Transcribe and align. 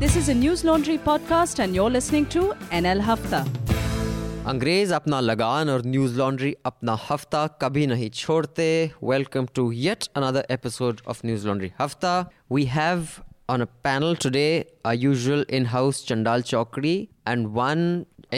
This 0.00 0.16
is 0.16 0.28
a 0.28 0.34
News 0.34 0.64
Laundry 0.64 0.98
podcast, 0.98 1.58
and 1.64 1.74
you're 1.74 1.90
listening 1.90 2.26
to 2.34 2.42
NL 2.82 3.00
Hafta. 3.10 3.44
अंग्रेज 4.48 4.92
अपना 4.92 5.20
लगान 5.20 5.68
और 5.70 5.82
न्यूज 5.86 6.16
लॉन्ड्री 6.18 6.54
अपना 6.66 6.96
हफ्ता 7.08 7.46
कभी 7.62 7.86
नहीं 7.86 8.08
छोड़ते 8.18 8.66
welcome 9.04 9.46
to 9.54 9.70
yet 9.72 10.04
another 10.16 10.46
episode 10.56 11.00
of 11.08 11.24
Newslaundry 11.46 11.70
हफ्ता 11.80 12.18
we 12.52 12.64
have 12.74 13.06
on 13.54 13.62
a 13.62 13.66
panel 13.86 14.14
today 14.22 14.52
our 14.90 14.94
usual 15.00 15.42
in-house 15.56 15.98
Chandal 16.06 16.44
Chokri 16.52 16.94
and 17.32 17.50
one 17.58 17.82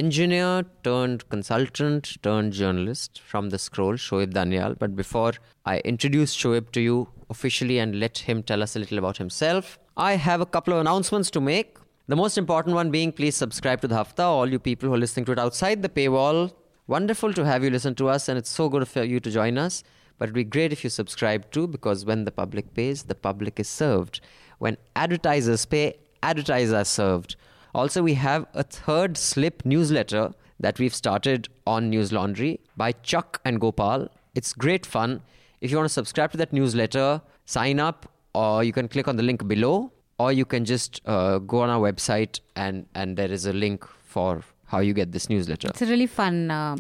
engineer 0.01 0.51
turned 0.89 1.23
consultant 1.35 2.11
turned 2.27 2.57
journalist 2.59 3.21
from 3.31 3.49
the 3.55 3.61
scroll 3.67 4.01
Shoaib 4.07 4.35
Daniel 4.39 4.75
but 4.83 4.97
before 4.99 5.33
I 5.75 5.77
introduce 5.93 6.35
Shoaib 6.43 6.69
to 6.79 6.85
you 6.89 6.99
officially 7.37 7.79
and 7.87 7.99
let 8.03 8.19
him 8.27 8.43
tell 8.53 8.67
us 8.69 8.77
a 8.77 8.83
little 8.85 9.01
about 9.05 9.23
himself 9.25 9.73
I 9.96 10.16
have 10.16 10.42
a 10.42 10.46
couple 10.48 10.74
of 10.74 10.80
announcements 10.80 11.30
to 11.32 11.40
make 11.40 11.78
the 12.08 12.16
most 12.16 12.36
important 12.36 12.74
one 12.74 12.90
being 12.90 13.12
please 13.12 13.38
subscribe 13.38 13.80
to 13.82 13.88
the 13.88 13.94
Hafta, 13.94 14.24
all 14.24 14.50
you 14.50 14.58
people 14.58 14.90
who 14.90 14.96
are 14.96 14.98
listening 14.98 15.26
to 15.26 15.34
it 15.34 15.38
outside 15.38 15.84
the 15.84 15.90
paywall. 15.90 16.52
Wonderful 16.88 17.32
to 17.34 17.46
have 17.46 17.64
you 17.64 17.70
listen 17.70 17.94
to 17.96 18.10
us, 18.10 18.28
and 18.28 18.36
it's 18.36 18.50
so 18.50 18.70
good 18.70 18.88
for 18.88 19.04
you 19.04 19.20
to 19.20 19.30
join 19.30 19.60
us. 19.60 19.84
But 20.18 20.26
it'd 20.26 20.34
be 20.34 20.46
great 20.46 20.74
if 20.74 20.84
you 20.84 20.90
subscribe 20.90 21.52
too, 21.52 21.68
because 21.68 22.06
when 22.06 22.26
the 22.26 22.32
public 22.32 22.74
pays, 22.74 23.04
the 23.04 23.14
public 23.14 23.60
is 23.60 23.70
served. 23.70 24.20
When 24.58 24.78
advertisers 24.96 25.64
pay, 25.66 25.94
advertisers 26.24 26.74
are 26.74 26.86
served. 26.86 27.36
Also, 27.76 28.02
we 28.02 28.16
have 28.16 28.48
a 28.56 28.64
third 28.64 29.16
slip 29.16 29.64
newsletter 29.64 30.34
that 30.60 30.80
we've 30.80 30.96
started 30.96 31.50
on 31.68 31.92
News 31.92 32.12
Laundry 32.12 32.60
by 32.76 32.94
Chuck 32.94 33.42
and 33.46 33.62
Gopal. 33.62 34.10
It's 34.34 34.54
great 34.54 34.88
fun. 34.88 35.22
If 35.62 35.70
you 35.70 35.78
want 35.78 35.88
to 35.88 35.94
subscribe 35.94 36.32
to 36.32 36.38
that 36.38 36.52
newsletter, 36.52 37.22
sign 37.46 37.80
up, 37.80 38.08
or 38.34 38.64
you 38.64 38.74
can 38.74 38.88
click 38.88 39.08
on 39.08 39.16
the 39.16 39.24
link 39.24 39.48
below 39.48 39.92
or 40.20 40.32
you 40.32 40.46
can 40.46 40.66
just 40.66 41.02
uh, 41.06 41.40
go 41.40 41.60
on 41.60 41.70
our 41.70 41.80
website 41.92 42.40
and 42.56 42.86
and 42.96 43.18
there 43.18 43.32
is 43.32 43.46
a 43.46 43.54
link 43.54 43.86
for 44.04 44.44
how 44.66 44.80
you 44.80 44.94
get 44.94 45.12
this 45.12 45.30
newsletter. 45.30 45.68
It's 45.70 45.82
a 45.82 45.86
really 45.86 46.08
fun 46.08 46.52
uh, 46.52 46.78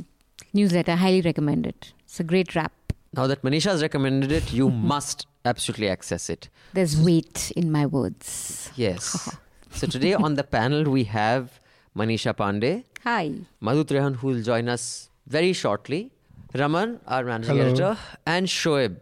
newsletter. 0.53 0.95
Highly 0.95 1.21
recommend 1.21 1.67
it. 1.67 1.93
It's 2.05 2.19
a 2.19 2.23
great 2.23 2.55
wrap. 2.55 2.71
Now 3.15 3.27
that 3.27 3.43
Manisha 3.43 3.71
has 3.71 3.81
recommended 3.81 4.31
it, 4.31 4.51
you 4.51 4.69
must 4.93 5.27
absolutely 5.45 5.89
access 5.89 6.29
it. 6.29 6.49
There's 6.73 6.99
weight 6.99 7.51
in 7.55 7.71
my 7.71 7.85
words. 7.85 8.71
Yes. 8.75 9.35
so 9.71 9.87
today 9.87 10.13
on 10.13 10.35
the 10.35 10.43
panel 10.43 10.83
we 10.85 11.03
have 11.05 11.59
Manisha 11.95 12.33
Pandey, 12.33 12.83
Hi. 13.03 13.33
Madhu 13.61 13.83
Trehan 13.83 14.15
who 14.15 14.27
will 14.27 14.41
join 14.41 14.67
us 14.67 15.09
very 15.27 15.53
shortly, 15.53 16.11
Raman, 16.55 16.99
our 17.07 17.23
managing 17.23 17.57
Hello. 17.57 17.69
editor, 17.69 17.97
and 18.25 18.47
Shoaib. 18.47 18.97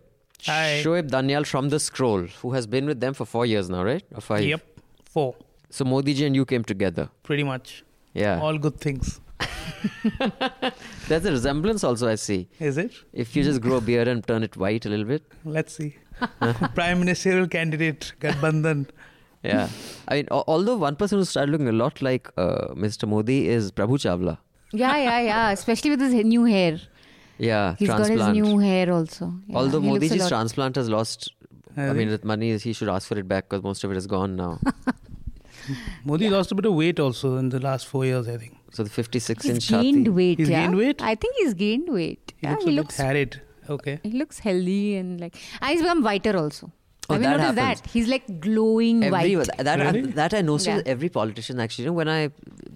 Hi. 0.45 0.81
Shoaib 0.83 1.09
Daniel 1.11 1.43
from 1.43 1.69
The 1.69 1.79
Scroll, 1.79 2.23
who 2.41 2.51
has 2.53 2.65
been 2.67 2.85
with 2.85 2.99
them 2.99 3.13
for 3.13 3.25
four 3.25 3.45
years 3.45 3.69
now, 3.69 3.83
right? 3.83 4.03
Or 4.15 4.21
five? 4.21 4.43
Yep, 4.43 4.61
four, 5.09 5.35
So 5.69 5.85
Modi 5.85 6.13
ji 6.13 6.25
and 6.25 6.35
you 6.35 6.45
came 6.45 6.63
together. 6.63 7.09
pretty 7.23 7.43
much. 7.43 7.83
Yeah. 8.13 8.41
All 8.41 8.57
good 8.57 8.79
things. 8.79 9.21
There's 11.07 11.25
a 11.25 11.31
resemblance 11.31 11.83
also, 11.83 12.07
I 12.07 12.15
see. 12.15 12.47
Is 12.59 12.77
it? 12.77 12.91
If 13.13 13.35
you 13.35 13.43
just 13.43 13.61
grow 13.61 13.77
a 13.77 13.81
beard 13.81 14.07
and 14.07 14.25
turn 14.25 14.43
it 14.43 14.57
white 14.57 14.85
a 14.85 14.89
little 14.89 15.05
bit. 15.05 15.23
Let's 15.45 15.73
see. 15.75 15.95
Prime 16.75 16.99
ministerial 16.99 17.47
candidate, 17.47 18.13
Gadbandhan. 18.19 18.89
Yeah. 19.43 19.69
I 20.07 20.15
mean, 20.15 20.27
although 20.31 20.77
one 20.77 20.95
person 20.95 21.17
who 21.17 21.25
started 21.25 21.51
looking 21.51 21.67
a 21.67 21.71
lot 21.71 22.01
like 22.01 22.29
uh, 22.37 22.67
Mr. 22.75 23.07
Modi 23.07 23.47
is 23.47 23.71
Prabhu 23.71 23.97
Chawla. 23.97 24.37
Yeah, 24.71 24.95
yeah, 24.97 25.19
yeah. 25.19 25.51
Especially 25.51 25.89
with 25.89 25.99
his 25.99 26.13
new 26.13 26.45
hair. 26.45 26.79
Yeah, 27.49 27.75
He's 27.79 27.87
transplant. 27.89 28.19
got 28.19 28.35
his 28.35 28.43
new 28.47 28.57
hair 28.59 28.91
also. 28.93 29.33
Yeah, 29.47 29.57
although 29.57 29.81
he 29.81 29.89
Modi's 29.89 30.27
transplant 30.27 30.75
has 30.75 30.89
lost. 30.89 31.31
I 31.75 31.81
Has 31.81 31.97
mean, 31.97 32.07
he? 32.09 32.11
that 32.15 32.25
money 32.31 32.55
he 32.57 32.73
should 32.73 32.89
ask 32.89 33.07
for 33.07 33.17
it 33.17 33.27
back 33.27 33.49
because 33.49 33.63
most 33.63 33.83
of 33.83 33.91
it 33.91 33.97
is 33.97 34.07
gone 34.07 34.35
now. 34.35 34.59
Modi 36.05 36.29
lost 36.29 36.51
a 36.51 36.55
bit 36.55 36.65
of 36.65 36.73
weight 36.73 36.99
also 36.99 37.37
in 37.37 37.49
the 37.49 37.59
last 37.59 37.87
four 37.87 38.03
years, 38.05 38.27
I 38.27 38.37
think. 38.37 38.57
so 38.71 38.83
the 38.83 38.89
56 38.89 39.43
He's 39.43 39.51
inch 39.55 39.69
gained 39.69 40.07
chati. 40.07 40.13
weight. 40.15 40.39
He's 40.39 40.49
yeah? 40.49 40.61
gained 40.65 40.77
weight? 40.77 41.01
I 41.01 41.15
think 41.15 41.35
he's 41.37 41.53
gained 41.53 41.89
weight. 41.89 42.33
He 42.37 42.47
yeah, 42.47 42.51
looks 42.53 42.63
he 42.65 42.69
a 42.69 42.73
looks. 42.73 42.97
bit 42.97 43.05
harried. 43.05 43.41
Okay. 43.69 43.99
He 44.03 44.11
looks 44.11 44.39
healthy 44.39 44.95
and 44.97 45.19
like. 45.21 45.35
And 45.61 45.71
he's 45.71 45.81
become 45.81 46.03
whiter 46.03 46.35
also. 46.37 46.71
Oh, 47.09 47.13
Have 47.15 47.21
you 47.23 47.27
that 47.29 47.37
noticed 47.37 47.57
happens. 47.59 47.81
that? 47.81 47.89
He's 47.89 48.07
like 48.07 48.39
glowing 48.39 49.03
Every, 49.03 49.35
white. 49.35 49.49
that, 49.57 49.79
Really? 49.79 50.01
that 50.11 50.33
I 50.33 50.41
noticed 50.41 50.67
Yeah. 50.67 50.81
every 50.85 51.09
politician 51.09 51.59
actually. 51.59 51.85
You 51.85 51.89
know, 51.89 51.93
when 51.93 52.07
I 52.07 52.21
used 52.23 52.31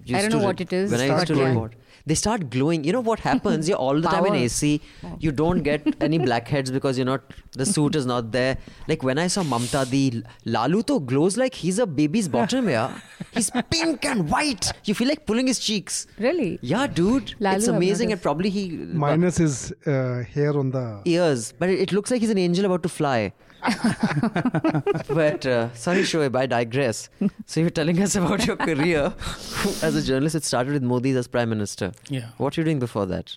don't 0.08 0.22
to 0.22 0.28
know 0.30 0.38
re- 0.40 0.44
what 0.46 0.60
it 0.60 0.72
is, 0.72 0.90
When 0.90 1.00
I 1.00 1.06
used 1.14 1.26
to 1.28 1.36
yeah. 1.36 1.48
report, 1.48 1.74
they 2.04 2.14
start 2.14 2.50
glowing. 2.50 2.84
You 2.84 2.92
know 2.92 3.00
what 3.00 3.20
happens? 3.20 3.68
You're 3.68 3.78
all 3.78 4.00
the 4.00 4.08
time 4.08 4.26
in 4.26 4.32
Power. 4.32 4.42
AC. 4.42 4.80
You 5.20 5.32
don't 5.32 5.62
get 5.62 5.86
any 6.00 6.18
blackheads 6.18 6.70
because 6.70 6.98
you're 6.98 7.06
not. 7.06 7.32
The 7.52 7.64
suit 7.66 7.94
is 7.96 8.04
not 8.04 8.30
there. 8.32 8.58
Like 8.88 9.02
when 9.02 9.18
I 9.18 9.26
saw 9.28 9.42
Mamta, 9.42 9.88
the 9.88 10.22
Lalu 10.44 10.82
to 10.84 11.00
glows 11.00 11.36
like 11.36 11.54
he's 11.54 11.78
a 11.78 11.86
baby's 11.86 12.28
bottom. 12.28 12.68
Yeah, 12.68 12.98
he's 13.32 13.50
pink 13.70 14.04
and 14.04 14.28
white. 14.30 14.70
You 14.84 14.94
feel 14.94 15.08
like 15.08 15.24
pulling 15.26 15.46
his 15.48 15.58
cheeks. 15.58 16.06
Really? 16.18 16.58
Yeah, 16.62 16.86
dude, 16.86 17.34
Lalu, 17.40 17.56
it's 17.56 17.66
amazing. 17.68 18.12
And 18.12 18.20
probably 18.22 18.50
he 18.50 18.68
minus 19.06 19.38
his 19.38 19.72
uh, 19.86 20.22
hair 20.34 20.56
on 20.58 20.70
the 20.72 21.00
ears, 21.06 21.52
but 21.58 21.70
it, 21.70 21.80
it 21.80 21.92
looks 21.92 22.10
like 22.10 22.20
he's 22.20 22.30
an 22.30 22.38
angel 22.38 22.66
about 22.66 22.82
to 22.84 22.88
fly. 22.88 23.32
but 25.08 25.46
uh, 25.46 25.72
sorry, 25.74 26.02
Shoaib, 26.02 26.36
I 26.36 26.46
digress. 26.46 27.08
So 27.46 27.60
you're 27.60 27.70
telling 27.70 28.00
us 28.02 28.14
about 28.16 28.46
your 28.46 28.56
career 28.56 29.12
as 29.82 29.96
a 29.96 30.02
journalist. 30.02 30.34
It 30.36 30.44
started 30.44 30.72
with 30.72 30.82
Modi 30.82 31.10
as 31.16 31.26
prime 31.26 31.48
minister. 31.48 31.92
Yeah. 32.08 32.28
What 32.38 32.56
were 32.56 32.60
you 32.60 32.64
doing 32.64 32.78
before 32.78 33.06
that? 33.06 33.36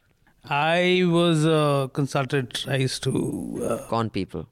I 0.49 1.03
was 1.05 1.45
a 1.45 1.89
consultant. 1.93 2.65
I 2.67 2.75
used 2.77 3.03
to 3.03 3.59
uh, 3.63 3.87
Con 3.89 4.09
people. 4.09 4.47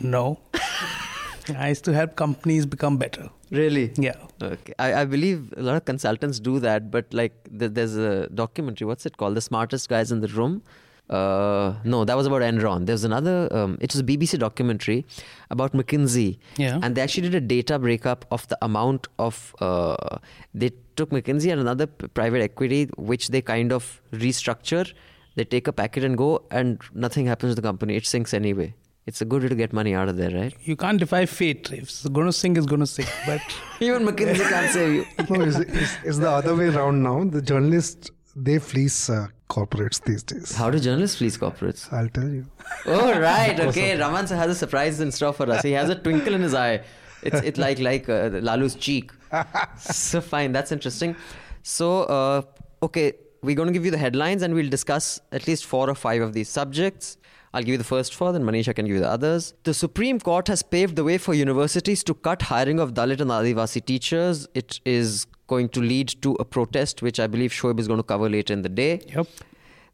No. 0.00 0.40
I 1.56 1.68
used 1.68 1.84
to 1.84 1.92
help 1.92 2.16
companies 2.16 2.66
become 2.66 2.96
better. 2.96 3.28
Really? 3.50 3.92
Yeah. 3.96 4.16
Okay. 4.42 4.74
I, 4.78 5.02
I 5.02 5.04
believe 5.04 5.54
a 5.56 5.62
lot 5.62 5.76
of 5.76 5.84
consultants 5.84 6.40
do 6.40 6.58
that, 6.60 6.90
but 6.90 7.12
like 7.14 7.32
th- 7.56 7.72
there's 7.72 7.96
a 7.96 8.28
documentary. 8.30 8.86
What's 8.86 9.06
it 9.06 9.16
called? 9.16 9.36
The 9.36 9.40
smartest 9.40 9.88
guys 9.88 10.10
in 10.10 10.20
the 10.20 10.28
room. 10.28 10.62
Uh, 11.08 11.74
no, 11.84 12.04
that 12.04 12.16
was 12.16 12.26
about 12.26 12.42
Enron. 12.42 12.86
There's 12.86 13.04
another. 13.04 13.48
Um, 13.52 13.78
it 13.80 13.92
was 13.92 14.00
a 14.00 14.04
BBC 14.04 14.38
documentary 14.38 15.06
about 15.50 15.72
McKinsey. 15.72 16.38
Yeah. 16.56 16.80
And 16.82 16.96
they 16.96 17.00
actually 17.00 17.28
did 17.28 17.34
a 17.34 17.40
data 17.40 17.78
breakup 17.78 18.24
of 18.30 18.46
the 18.48 18.58
amount 18.62 19.06
of. 19.18 19.54
Uh, 19.60 20.18
they 20.54 20.70
took 20.96 21.10
McKinsey 21.10 21.52
and 21.52 21.60
another 21.60 21.86
private 21.86 22.42
equity, 22.42 22.88
which 22.96 23.28
they 23.28 23.40
kind 23.40 23.72
of 23.72 24.00
restructure. 24.12 24.92
They 25.36 25.44
take 25.44 25.68
a 25.68 25.72
packet 25.72 26.02
and 26.02 26.16
go, 26.16 26.42
and 26.50 26.80
nothing 26.94 27.26
happens 27.26 27.52
to 27.54 27.60
the 27.60 27.66
company. 27.66 27.94
It 27.94 28.06
sinks 28.06 28.34
anyway. 28.34 28.74
It's 29.04 29.20
a 29.20 29.24
good 29.24 29.42
way 29.42 29.48
to 29.48 29.54
get 29.54 29.72
money 29.72 29.94
out 29.94 30.08
of 30.08 30.16
there, 30.16 30.30
right? 30.30 30.52
You 30.64 30.74
can't 30.74 30.98
defy 30.98 31.26
fate. 31.26 31.70
If 31.70 31.84
it's 31.84 32.08
going 32.08 32.26
to 32.26 32.32
sink, 32.32 32.56
it's 32.58 32.66
going 32.66 32.80
to 32.80 32.86
sink. 32.88 33.08
But 33.24 33.40
Even 33.80 34.04
McKinsey 34.04 34.48
can't 34.48 34.72
save 34.72 34.94
you. 34.94 35.06
no 35.30 35.42
it's, 35.42 35.58
it's, 35.58 35.96
it's 36.02 36.18
the 36.18 36.28
other 36.28 36.56
way 36.56 36.66
around 36.66 37.04
now 37.04 37.22
the 37.22 37.40
journalists 37.40 38.10
they 38.34 38.58
fleece 38.58 39.08
uh, 39.08 39.28
corporates 39.48 40.02
these 40.04 40.22
days 40.22 40.54
How 40.56 40.70
do 40.70 40.78
journalists 40.78 41.18
fleece 41.18 41.36
corporates? 41.38 41.92
i'll 41.92 42.08
tell 42.08 42.28
you 42.28 42.46
Oh 42.86 43.18
right, 43.18 43.58
okay. 43.68 43.98
Raman 43.98 44.26
has 44.26 44.50
a 44.50 44.54
surprise 44.54 45.00
in 45.00 45.10
store 45.12 45.32
for 45.32 45.50
us. 45.50 45.62
He 45.62 45.72
has 45.72 45.88
a 45.88 45.94
twinkle 45.94 46.34
in 46.34 46.42
his 46.42 46.54
eye. 46.54 46.82
It's 47.22 47.40
it 47.42 47.58
like 47.58 47.78
like 47.78 48.08
uh, 48.08 48.30
Lalu's 48.48 48.74
cheek. 48.74 49.10
so 49.78 50.20
fine, 50.20 50.52
that's 50.52 50.72
interesting. 50.72 51.16
So 51.62 52.02
uh, 52.04 52.42
okay, 52.82 53.12
we're 53.42 53.56
going 53.56 53.68
to 53.68 53.72
give 53.72 53.84
you 53.84 53.90
the 53.90 53.98
headlines 53.98 54.42
and 54.42 54.54
we'll 54.54 54.68
discuss 54.68 55.20
at 55.32 55.46
least 55.46 55.64
four 55.64 55.88
or 55.88 55.94
five 55.94 56.22
of 56.22 56.32
these 56.32 56.48
subjects. 56.48 57.16
I'll 57.54 57.62
give 57.62 57.72
you 57.72 57.78
the 57.78 57.84
first 57.84 58.14
four, 58.14 58.32
then 58.32 58.42
Manisha 58.44 58.74
can 58.74 58.86
give 58.86 58.94
you 58.96 59.00
the 59.00 59.08
others. 59.10 59.54
The 59.64 59.72
Supreme 59.74 60.20
Court 60.20 60.46
has 60.48 60.62
paved 60.62 60.96
the 60.96 61.04
way 61.04 61.16
for 61.18 61.32
universities 61.34 62.04
to 62.04 62.14
cut 62.14 62.42
hiring 62.42 62.78
of 62.78 62.92
Dalit 62.94 63.20
and 63.20 63.30
Adivasi 63.30 63.84
teachers. 63.84 64.46
It 64.54 64.80
is 64.84 65.26
going 65.46 65.68
to 65.70 65.80
lead 65.80 66.08
to 66.22 66.32
a 66.40 66.44
protest, 66.44 67.02
which 67.02 67.18
I 67.20 67.26
believe 67.26 67.50
Shoaib 67.52 67.78
is 67.80 67.86
going 67.88 67.98
to 67.98 68.02
cover 68.04 68.28
later 68.28 68.52
in 68.52 68.62
the 68.62 68.68
day. 68.68 69.00
yep. 69.14 69.26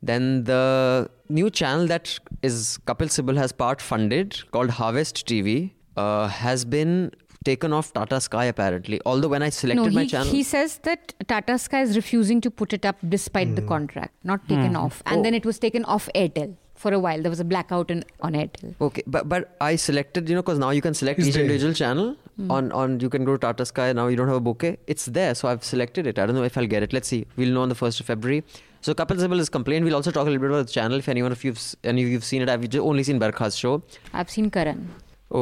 Then 0.02 0.44
the 0.44 1.08
new 1.28 1.48
channel 1.50 1.86
that 1.86 2.18
is 2.42 2.78
Kapil 2.86 3.06
Sibal 3.16 3.36
has 3.36 3.52
part 3.52 3.80
funded 3.80 4.38
called 4.50 4.70
Harvest 4.70 5.26
TV 5.26 5.70
uh, 5.96 6.26
has 6.26 6.64
been 6.64 7.12
taken 7.44 7.72
off 7.72 7.92
Tata 7.92 8.20
Sky 8.20 8.46
apparently. 8.46 9.00
Although 9.06 9.28
when 9.28 9.42
I 9.42 9.50
selected 9.50 9.84
No, 9.84 9.90
my 9.90 10.02
he, 10.02 10.08
channel, 10.08 10.32
he 10.32 10.42
says 10.42 10.78
that 10.78 11.14
Tata 11.28 11.56
Sky 11.58 11.82
is 11.82 11.94
refusing 11.94 12.40
to 12.40 12.50
put 12.50 12.72
it 12.72 12.84
up 12.84 12.96
despite 13.08 13.54
the 13.54 13.62
contract, 13.62 14.14
not 14.24 14.48
taken 14.48 14.74
off. 14.74 15.02
And 15.06 15.20
Oh. 15.20 15.22
then 15.22 15.34
it 15.34 15.44
was 15.46 15.58
taken 15.60 15.84
off 15.84 16.08
Airtel 16.16 16.56
for 16.84 16.92
a 16.98 16.98
while. 17.06 17.20
There 17.26 17.30
was 17.34 17.40
a 17.44 17.46
blackout 17.52 17.90
in, 17.94 18.04
on 18.28 18.34
Airtel. 18.42 18.74
okay, 18.88 19.02
but 19.16 19.28
but 19.32 19.48
I 19.68 19.76
selected 19.86 20.28
you 20.32 20.36
know 20.38 20.42
because 20.46 20.58
now 20.64 20.70
you 20.78 20.82
can 20.88 20.94
select 21.02 21.20
Is 21.24 21.28
each 21.28 21.34
there? 21.38 21.44
individual 21.46 21.74
channel 21.84 22.16
Hmm. 22.40 22.50
on 22.56 22.68
on 22.82 22.98
you 23.04 23.08
can 23.14 23.24
go 23.28 23.32
to 23.36 23.40
Tata 23.46 23.64
Sky 23.70 23.86
now 23.96 24.06
you 24.12 24.16
don't 24.20 24.28
have 24.34 24.38
a 24.42 24.44
bouquet. 24.50 24.70
It's 24.94 25.06
there, 25.20 25.34
so 25.40 25.48
I've 25.48 25.64
selected 25.70 26.06
it. 26.12 26.18
I 26.18 26.24
don't 26.26 26.34
know 26.42 26.44
if 26.50 26.56
I'll 26.60 26.70
get 26.74 26.82
it. 26.88 26.94
Let's 26.98 27.08
see. 27.14 27.18
We'll 27.36 27.50
know 27.56 27.62
on 27.68 27.68
the 27.74 27.80
first 27.80 28.00
of 28.04 28.06
February. 28.12 28.42
So 28.86 28.94
Kapil 29.00 29.18
Sibal 29.24 29.38
has 29.44 29.50
complained. 29.56 29.84
We'll 29.88 29.94
also 29.98 30.10
talk 30.18 30.26
a 30.26 30.30
little 30.30 30.40
bit 30.44 30.50
about 30.54 30.66
the 30.68 30.72
channel. 30.76 30.98
If 31.04 31.08
anyone 31.14 31.30
of 31.38 31.44
you've 31.48 31.58
s- 31.64 31.76
any 31.94 32.02
of 32.06 32.08
you've 32.14 32.24
seen 32.30 32.40
it, 32.46 32.48
I've 32.54 32.64
only 32.92 33.04
seen 33.10 33.20
Barkha's 33.24 33.56
show. 33.64 33.74
I've 34.20 34.30
seen 34.36 34.50
Karan. 34.56 34.80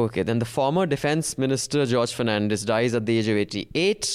Okay, 0.01 0.23
then 0.31 0.39
the 0.39 0.49
former 0.57 0.85
defense 0.85 1.37
minister 1.37 1.85
George 1.93 2.13
Fernandez 2.17 2.65
dies 2.65 2.93
at 2.99 3.05
the 3.05 3.17
age 3.21 3.27
of 3.27 3.35
88. 3.37 4.11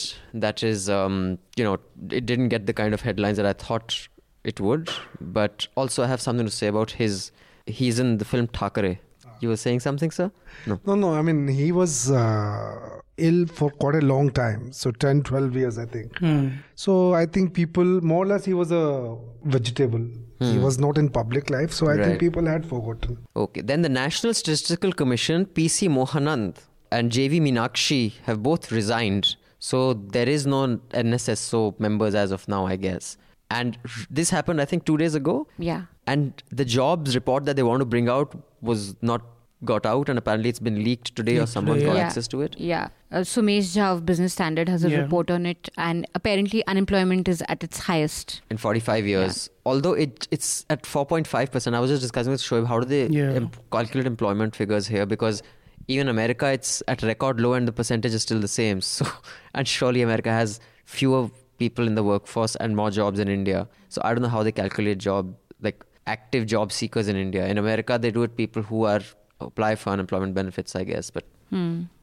That 0.46 0.62
is, 0.62 0.88
um, 0.98 1.16
you 1.56 1.64
know, 1.64 1.74
it 2.20 2.24
didn't 2.30 2.48
get 2.54 2.66
the 2.66 2.72
kind 2.82 2.94
of 2.94 3.00
headlines 3.08 3.36
that 3.42 3.46
I 3.46 3.52
thought 3.64 3.98
it 4.46 4.60
would. 4.60 4.90
But 5.20 5.66
also, 5.76 6.04
I 6.04 6.06
have 6.06 6.20
something 6.20 6.46
to 6.46 6.52
say 6.52 6.68
about 6.68 6.92
his. 6.92 7.32
He's 7.66 7.98
in 7.98 8.18
the 8.18 8.24
film 8.24 8.46
Thackeray. 8.46 9.00
Ah. 9.26 9.30
You 9.40 9.48
were 9.48 9.56
saying 9.56 9.80
something, 9.80 10.10
sir? 10.10 10.30
No. 10.66 10.80
No, 10.86 10.94
no. 10.94 11.14
I 11.14 11.22
mean, 11.22 11.48
he 11.48 11.72
was 11.72 12.10
uh, 12.10 13.00
ill 13.16 13.46
for 13.46 13.70
quite 13.70 13.96
a 13.96 14.04
long 14.12 14.30
time. 14.30 14.72
So 14.72 14.92
10, 14.92 15.24
12 15.24 15.56
years, 15.56 15.78
I 15.78 15.86
think. 15.86 16.18
Hmm. 16.18 16.48
So 16.76 17.14
I 17.14 17.26
think 17.26 17.54
people, 17.54 17.84
more 18.12 18.22
or 18.22 18.26
less, 18.26 18.44
he 18.44 18.54
was 18.54 18.70
a 18.70 19.16
vegetable. 19.44 20.06
He 20.38 20.54
hmm. 20.54 20.62
was 20.62 20.78
not 20.78 20.96
in 20.96 21.08
public 21.08 21.50
life. 21.50 21.72
So 21.72 21.88
I 21.88 21.96
Right. 21.96 22.04
think 22.06 22.20
people 22.20 22.46
had 22.46 22.64
forgotten. 22.66 23.18
Okay. 23.34 23.62
Then 23.62 23.82
the 23.82 23.88
National 23.88 24.34
Statistical 24.34 24.92
Commission, 24.92 25.46
PC 25.46 25.88
Mohanan 25.88 26.54
and 26.92 27.10
JV 27.10 27.40
Meenakshi 27.40 28.12
have 28.24 28.42
both 28.42 28.70
resigned. 28.70 29.34
So 29.58 29.94
there 29.94 30.28
is 30.28 30.46
no 30.46 30.78
NSSO 30.90 31.78
members 31.80 32.14
as 32.14 32.30
of 32.30 32.46
now, 32.46 32.66
I 32.66 32.76
guess. 32.76 33.16
And 33.50 33.78
this 34.10 34.30
happened, 34.30 34.60
I 34.60 34.64
think, 34.64 34.84
two 34.84 34.96
days 34.96 35.14
ago. 35.14 35.46
Yeah. 35.58 35.82
And 36.06 36.42
the 36.50 36.64
jobs 36.64 37.14
report 37.14 37.44
that 37.44 37.56
they 37.56 37.62
want 37.62 37.80
to 37.80 37.84
bring 37.86 38.08
out 38.08 38.36
was 38.60 38.96
not 39.02 39.22
got 39.64 39.86
out, 39.86 40.08
and 40.08 40.18
apparently 40.18 40.50
it's 40.50 40.58
been 40.58 40.82
leaked 40.84 41.14
today, 41.16 41.38
or 41.38 41.46
someone 41.46 41.76
today, 41.78 41.86
got 41.86 41.96
yeah. 41.96 42.02
access 42.06 42.28
to 42.28 42.42
it. 42.42 42.56
Yeah. 42.58 42.88
Uh, 43.10 43.18
Somesh 43.20 43.74
Jha 43.76 43.84
of 43.94 44.04
Business 44.04 44.32
Standard 44.34 44.68
has 44.68 44.84
a 44.84 44.90
Yeah. 44.90 44.98
report 44.98 45.30
on 45.30 45.46
it, 45.46 45.70
and 45.78 46.06
apparently 46.14 46.66
unemployment 46.66 47.26
is 47.28 47.42
at 47.48 47.64
its 47.64 47.78
highest. 47.78 48.42
in 48.50 48.58
45 48.58 49.06
years. 49.06 49.48
Although 49.64 49.94
it 49.94 50.28
it's 50.30 50.66
at 50.68 50.82
4.5%. 50.84 51.74
I 51.74 51.80
was 51.80 51.90
just 51.90 52.02
discussing 52.02 52.32
with 52.32 52.42
Shoaib, 52.42 52.66
how 52.66 52.80
do 52.80 52.86
they 52.86 53.06
Yeah. 53.06 53.32
em- 53.32 53.50
calculate 53.72 54.06
employment 54.06 54.54
figures 54.54 54.88
here? 54.88 55.06
Because 55.06 55.42
even 55.88 56.08
America, 56.08 56.46
it's 56.52 56.82
at 56.88 57.02
record 57.02 57.40
low 57.40 57.54
and 57.54 57.66
the 57.66 57.72
percentage 57.72 58.12
is 58.12 58.22
still 58.22 58.40
the 58.40 58.48
same. 58.48 58.80
So, 58.92 59.06
and 59.54 59.66
surely 59.66 60.02
America 60.02 60.30
has 60.30 60.60
fewer 60.84 61.30
people 61.58 61.86
in 61.86 61.94
the 61.94 62.02
workforce 62.02 62.56
and 62.56 62.76
more 62.76 62.90
jobs 62.90 63.18
in 63.18 63.28
India. 63.28 63.68
So 63.88 64.00
I 64.04 64.12
don't 64.14 64.22
know 64.22 64.28
how 64.28 64.42
they 64.42 64.52
calculate 64.52 64.98
job, 64.98 65.34
like 65.62 65.84
active 66.06 66.46
job 66.46 66.72
seekers 66.72 67.08
in 67.08 67.16
India. 67.16 67.46
In 67.46 67.58
America, 67.58 67.98
they 68.00 68.10
do 68.10 68.22
it 68.22 68.36
people 68.36 68.62
who 68.62 68.84
are 68.84 69.00
apply 69.40 69.74
for 69.76 69.90
unemployment 69.90 70.34
benefits, 70.34 70.74
I 70.76 70.84
guess. 70.84 71.10
But 71.10 71.24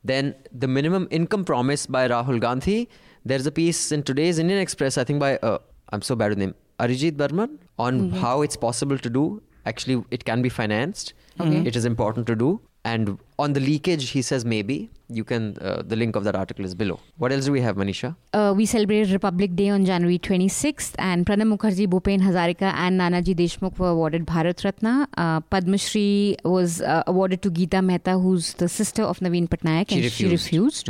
then 0.03 0.35
the 0.51 0.67
minimum 0.67 1.07
income 1.11 1.43
promise 1.45 1.85
by 1.85 2.07
Rahul 2.07 2.39
Gandhi. 2.39 2.89
There's 3.25 3.45
a 3.45 3.51
piece 3.51 3.91
in 3.91 4.03
today's 4.03 4.39
Indian 4.39 4.59
Express, 4.59 4.97
I 4.97 5.03
think 5.03 5.19
by 5.19 5.37
uh, 5.37 5.57
I'm 5.89 6.01
so 6.01 6.15
bad 6.15 6.29
with 6.29 6.37
name 6.37 6.55
Arijit 6.79 7.17
Burman 7.17 7.59
on 7.79 8.11
how 8.11 8.41
it's 8.41 8.55
possible 8.57 8.97
to 8.97 9.09
do. 9.09 9.41
Actually, 9.65 10.03
it 10.11 10.25
can 10.25 10.41
be 10.41 10.49
financed. 10.49 11.13
Okay. 11.39 11.65
It 11.65 11.75
is 11.75 11.85
important 11.85 12.27
to 12.27 12.35
do. 12.35 12.59
And 12.85 13.17
on 13.43 13.53
the 13.53 13.59
leakage, 13.69 14.09
he 14.17 14.21
says 14.31 14.45
maybe 14.55 14.75
you 15.19 15.23
can. 15.29 15.57
Uh, 15.69 15.81
the 15.93 15.97
link 16.01 16.15
of 16.19 16.23
that 16.27 16.35
article 16.41 16.65
is 16.67 16.73
below. 16.81 16.99
What 17.23 17.31
else 17.35 17.45
do 17.47 17.51
we 17.55 17.61
have, 17.65 17.75
Manisha? 17.81 18.09
Uh, 18.39 18.53
we 18.59 18.65
celebrated 18.73 19.11
Republic 19.15 19.55
Day 19.61 19.67
on 19.69 19.85
January 19.89 20.17
26th, 20.27 20.95
and 21.07 21.25
Pranab 21.29 21.49
Mukherjee, 21.53 21.87
Bhupen 21.95 22.21
Hazarika, 22.27 22.69
and 22.85 22.99
Nanaji 23.01 23.35
Deshmukh 23.41 23.77
were 23.83 23.89
awarded 23.89 24.25
Bharat 24.31 24.63
Ratna. 24.67 24.93
Uh, 25.17 25.39
Padma 25.55 25.77
Shri 25.85 26.37
was 26.55 26.81
uh, 26.81 27.03
awarded 27.13 27.41
to 27.47 27.51
Geeta 27.59 27.83
Mehta, 27.89 28.17
who's 28.27 28.53
the 28.63 28.69
sister 28.77 29.03
of 29.03 29.19
Naveen 29.19 29.47
Patnaik, 29.55 29.89
She 29.89 30.01
and 30.03 30.11
she 30.19 30.29
refused. 30.29 30.87
refused. 30.87 30.89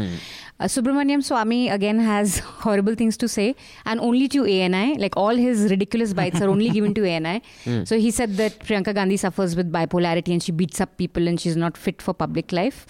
Uh, 0.59 0.65
Subramanian 0.75 1.25
Swamy 1.29 1.71
again 1.79 1.99
has 1.99 2.39
horrible 2.67 2.95
things 3.03 3.17
to 3.17 3.27
say, 3.37 3.55
and 3.85 3.99
only 4.11 4.27
to 4.37 4.45
ANI. 4.45 4.97
Like 5.05 5.17
all 5.17 5.35
his 5.35 5.65
ridiculous 5.71 6.13
bites 6.13 6.39
are 6.41 6.49
only 6.49 6.69
given 6.69 6.93
to 7.01 7.05
ANI. 7.15 7.41
So 7.91 7.97
he 8.05 8.11
said 8.11 8.37
that 8.37 8.59
Priyanka 8.59 8.93
Gandhi 9.01 9.17
suffers 9.17 9.55
with 9.55 9.71
bipolarity 9.79 10.31
and 10.37 10.41
she 10.43 10.51
beats 10.63 10.79
up 10.87 10.95
people 10.97 11.27
and 11.27 11.41
she's 11.47 11.57
not 11.65 11.75
fit 11.87 12.01
for 12.01 12.13
public 12.13 12.42
life. 12.51 12.85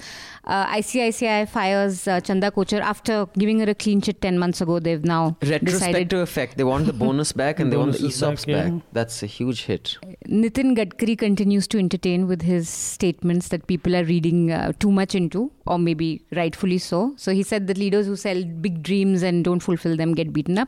Uh, 0.46 0.66
ICICI 0.76 1.48
fires 1.48 2.06
uh, 2.06 2.20
Chanda 2.20 2.52
Kochhar 2.52 2.82
after 2.82 3.28
giving 3.38 3.60
her 3.60 3.70
a 3.70 3.74
clean 3.76 4.02
chit 4.02 4.22
10 4.22 4.38
months 4.38 4.60
ago. 4.60 4.80
They've 4.80 5.04
now 5.04 5.38
decided. 5.40 5.72
Retrospective 5.72 6.20
effect. 6.20 6.58
They 6.58 6.66
want 6.66 6.86
the 6.86 6.92
bonus 6.94 7.32
back 7.44 7.60
and 7.60 7.72
they 7.72 7.78
want 7.78 7.94
the 7.94 8.00
ESOPs 8.00 8.46
back, 8.46 8.56
back. 8.56 8.74
yeah. 8.74 8.80
That's 8.92 9.24
a 9.24 9.26
huge 9.26 9.64
hit. 9.64 9.98
Nitin 10.28 10.76
Gadkari 10.76 11.18
continues 11.18 11.66
to 11.70 11.78
entertain 11.80 12.28
with 12.28 12.42
his 12.42 12.68
statements 12.68 13.48
that 13.50 13.68
people 13.68 13.96
are 13.96 14.04
reading 14.04 14.52
uh, 14.52 14.74
too 14.80 14.92
much 14.92 15.16
into, 15.16 15.50
or 15.66 15.80
maybe 15.80 16.26
rightfully 16.36 16.78
so. 16.78 17.14
So 17.16 17.32
he 17.32 17.42
said 17.44 17.68
that 17.68 17.78
leaders 17.78 18.06
who 18.06 18.18
sell 18.18 18.44
big 18.44 18.84
dreams 18.84 19.24
and 19.24 19.46
don't 19.46 19.62
fulfill 19.62 19.96
them 19.96 20.14
get 20.14 20.34
beaten 20.34 20.58
up. 20.58 20.68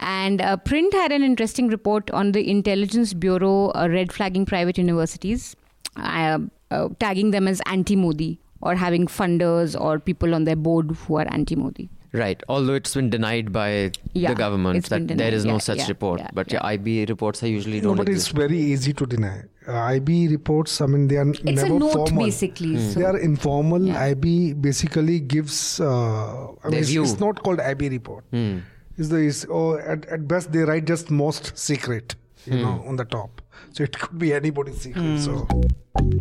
And 0.00 0.40
uh, 0.40 0.56
Print 0.56 0.92
had 0.94 1.12
an 1.12 1.22
interesting 1.22 1.68
report 1.68 2.10
on 2.10 2.32
the 2.32 2.48
Intelligence 2.50 3.12
Bureau 3.12 3.68
uh, 3.74 3.86
red 3.88 4.12
flagging 4.12 4.46
private 4.46 4.78
universities, 4.78 5.54
uh, 5.96 6.38
uh, 6.70 6.88
tagging 6.98 7.30
them 7.30 7.46
as 7.48 7.60
anti 7.66 7.96
Modi 7.96 8.40
or 8.60 8.74
having 8.74 9.06
funders 9.06 9.80
or 9.80 9.98
people 9.98 10.34
on 10.34 10.44
their 10.44 10.56
board 10.56 10.90
who 11.06 11.16
are 11.16 11.26
anti 11.30 11.56
Modi. 11.56 11.88
Right. 12.12 12.42
Although 12.48 12.74
it's 12.74 12.92
been 12.94 13.08
denied 13.08 13.52
by 13.52 13.92
Yeah, 14.14 14.30
the 14.30 14.34
government 14.34 14.84
that 14.86 15.06
there 15.06 15.16
denied. 15.16 15.32
is 15.32 15.44
no 15.44 15.52
Yeah, 15.52 15.58
such 15.58 15.78
yeah, 15.78 15.86
report. 15.88 16.20
yeah, 16.20 16.30
but 16.34 16.52
yeah. 16.52 16.58
yeah, 16.60 16.70
IB 16.70 17.04
reports 17.06 17.42
are 17.44 17.46
usually 17.46 17.80
No, 17.80 17.90
don't 17.90 17.98
but 17.98 18.08
it's 18.08 18.26
very 18.28 18.58
easy 18.58 18.92
to 18.94 19.06
deny. 19.06 19.42
Uh, 19.68 19.74
IB 19.74 20.26
reports, 20.28 20.80
I 20.80 20.86
mean, 20.86 21.06
they 21.06 21.18
are 21.18 21.28
It's 21.30 21.42
never 21.44 21.66
a 21.66 21.78
note 21.78 21.92
formal. 21.92 22.24
basically. 22.24 22.78
So 22.78 22.98
They 22.98 23.04
are 23.06 23.16
informal. 23.16 23.86
Yeah. 23.86 24.00
IB 24.06 24.54
basically 24.54 25.20
gives. 25.20 25.78
Uh, 25.80 26.48
I 26.64 26.68
mean, 26.70 26.80
it's, 26.80 26.90
it's 26.90 27.20
not 27.20 27.44
called 27.44 27.60
IB 27.60 27.88
report. 27.90 28.24
Hmm. 28.32 28.58
Is 28.96 29.08
the 29.10 29.18
is, 29.18 29.44
or 29.44 29.80
at, 29.80 30.04
at 30.06 30.26
best 30.26 30.50
they 30.52 30.64
write 30.70 30.86
just 30.86 31.10
most 31.12 31.56
secret, 31.56 32.16
you 32.44 32.54
Hmm. 32.56 32.62
know, 32.62 32.84
on 32.88 32.96
the 32.96 33.04
top. 33.04 33.40
So 33.72 33.84
it 33.84 33.98
could 33.98 34.18
be 34.18 34.32
anybody's 34.32 34.80
secret. 34.80 35.20
So 35.20 35.46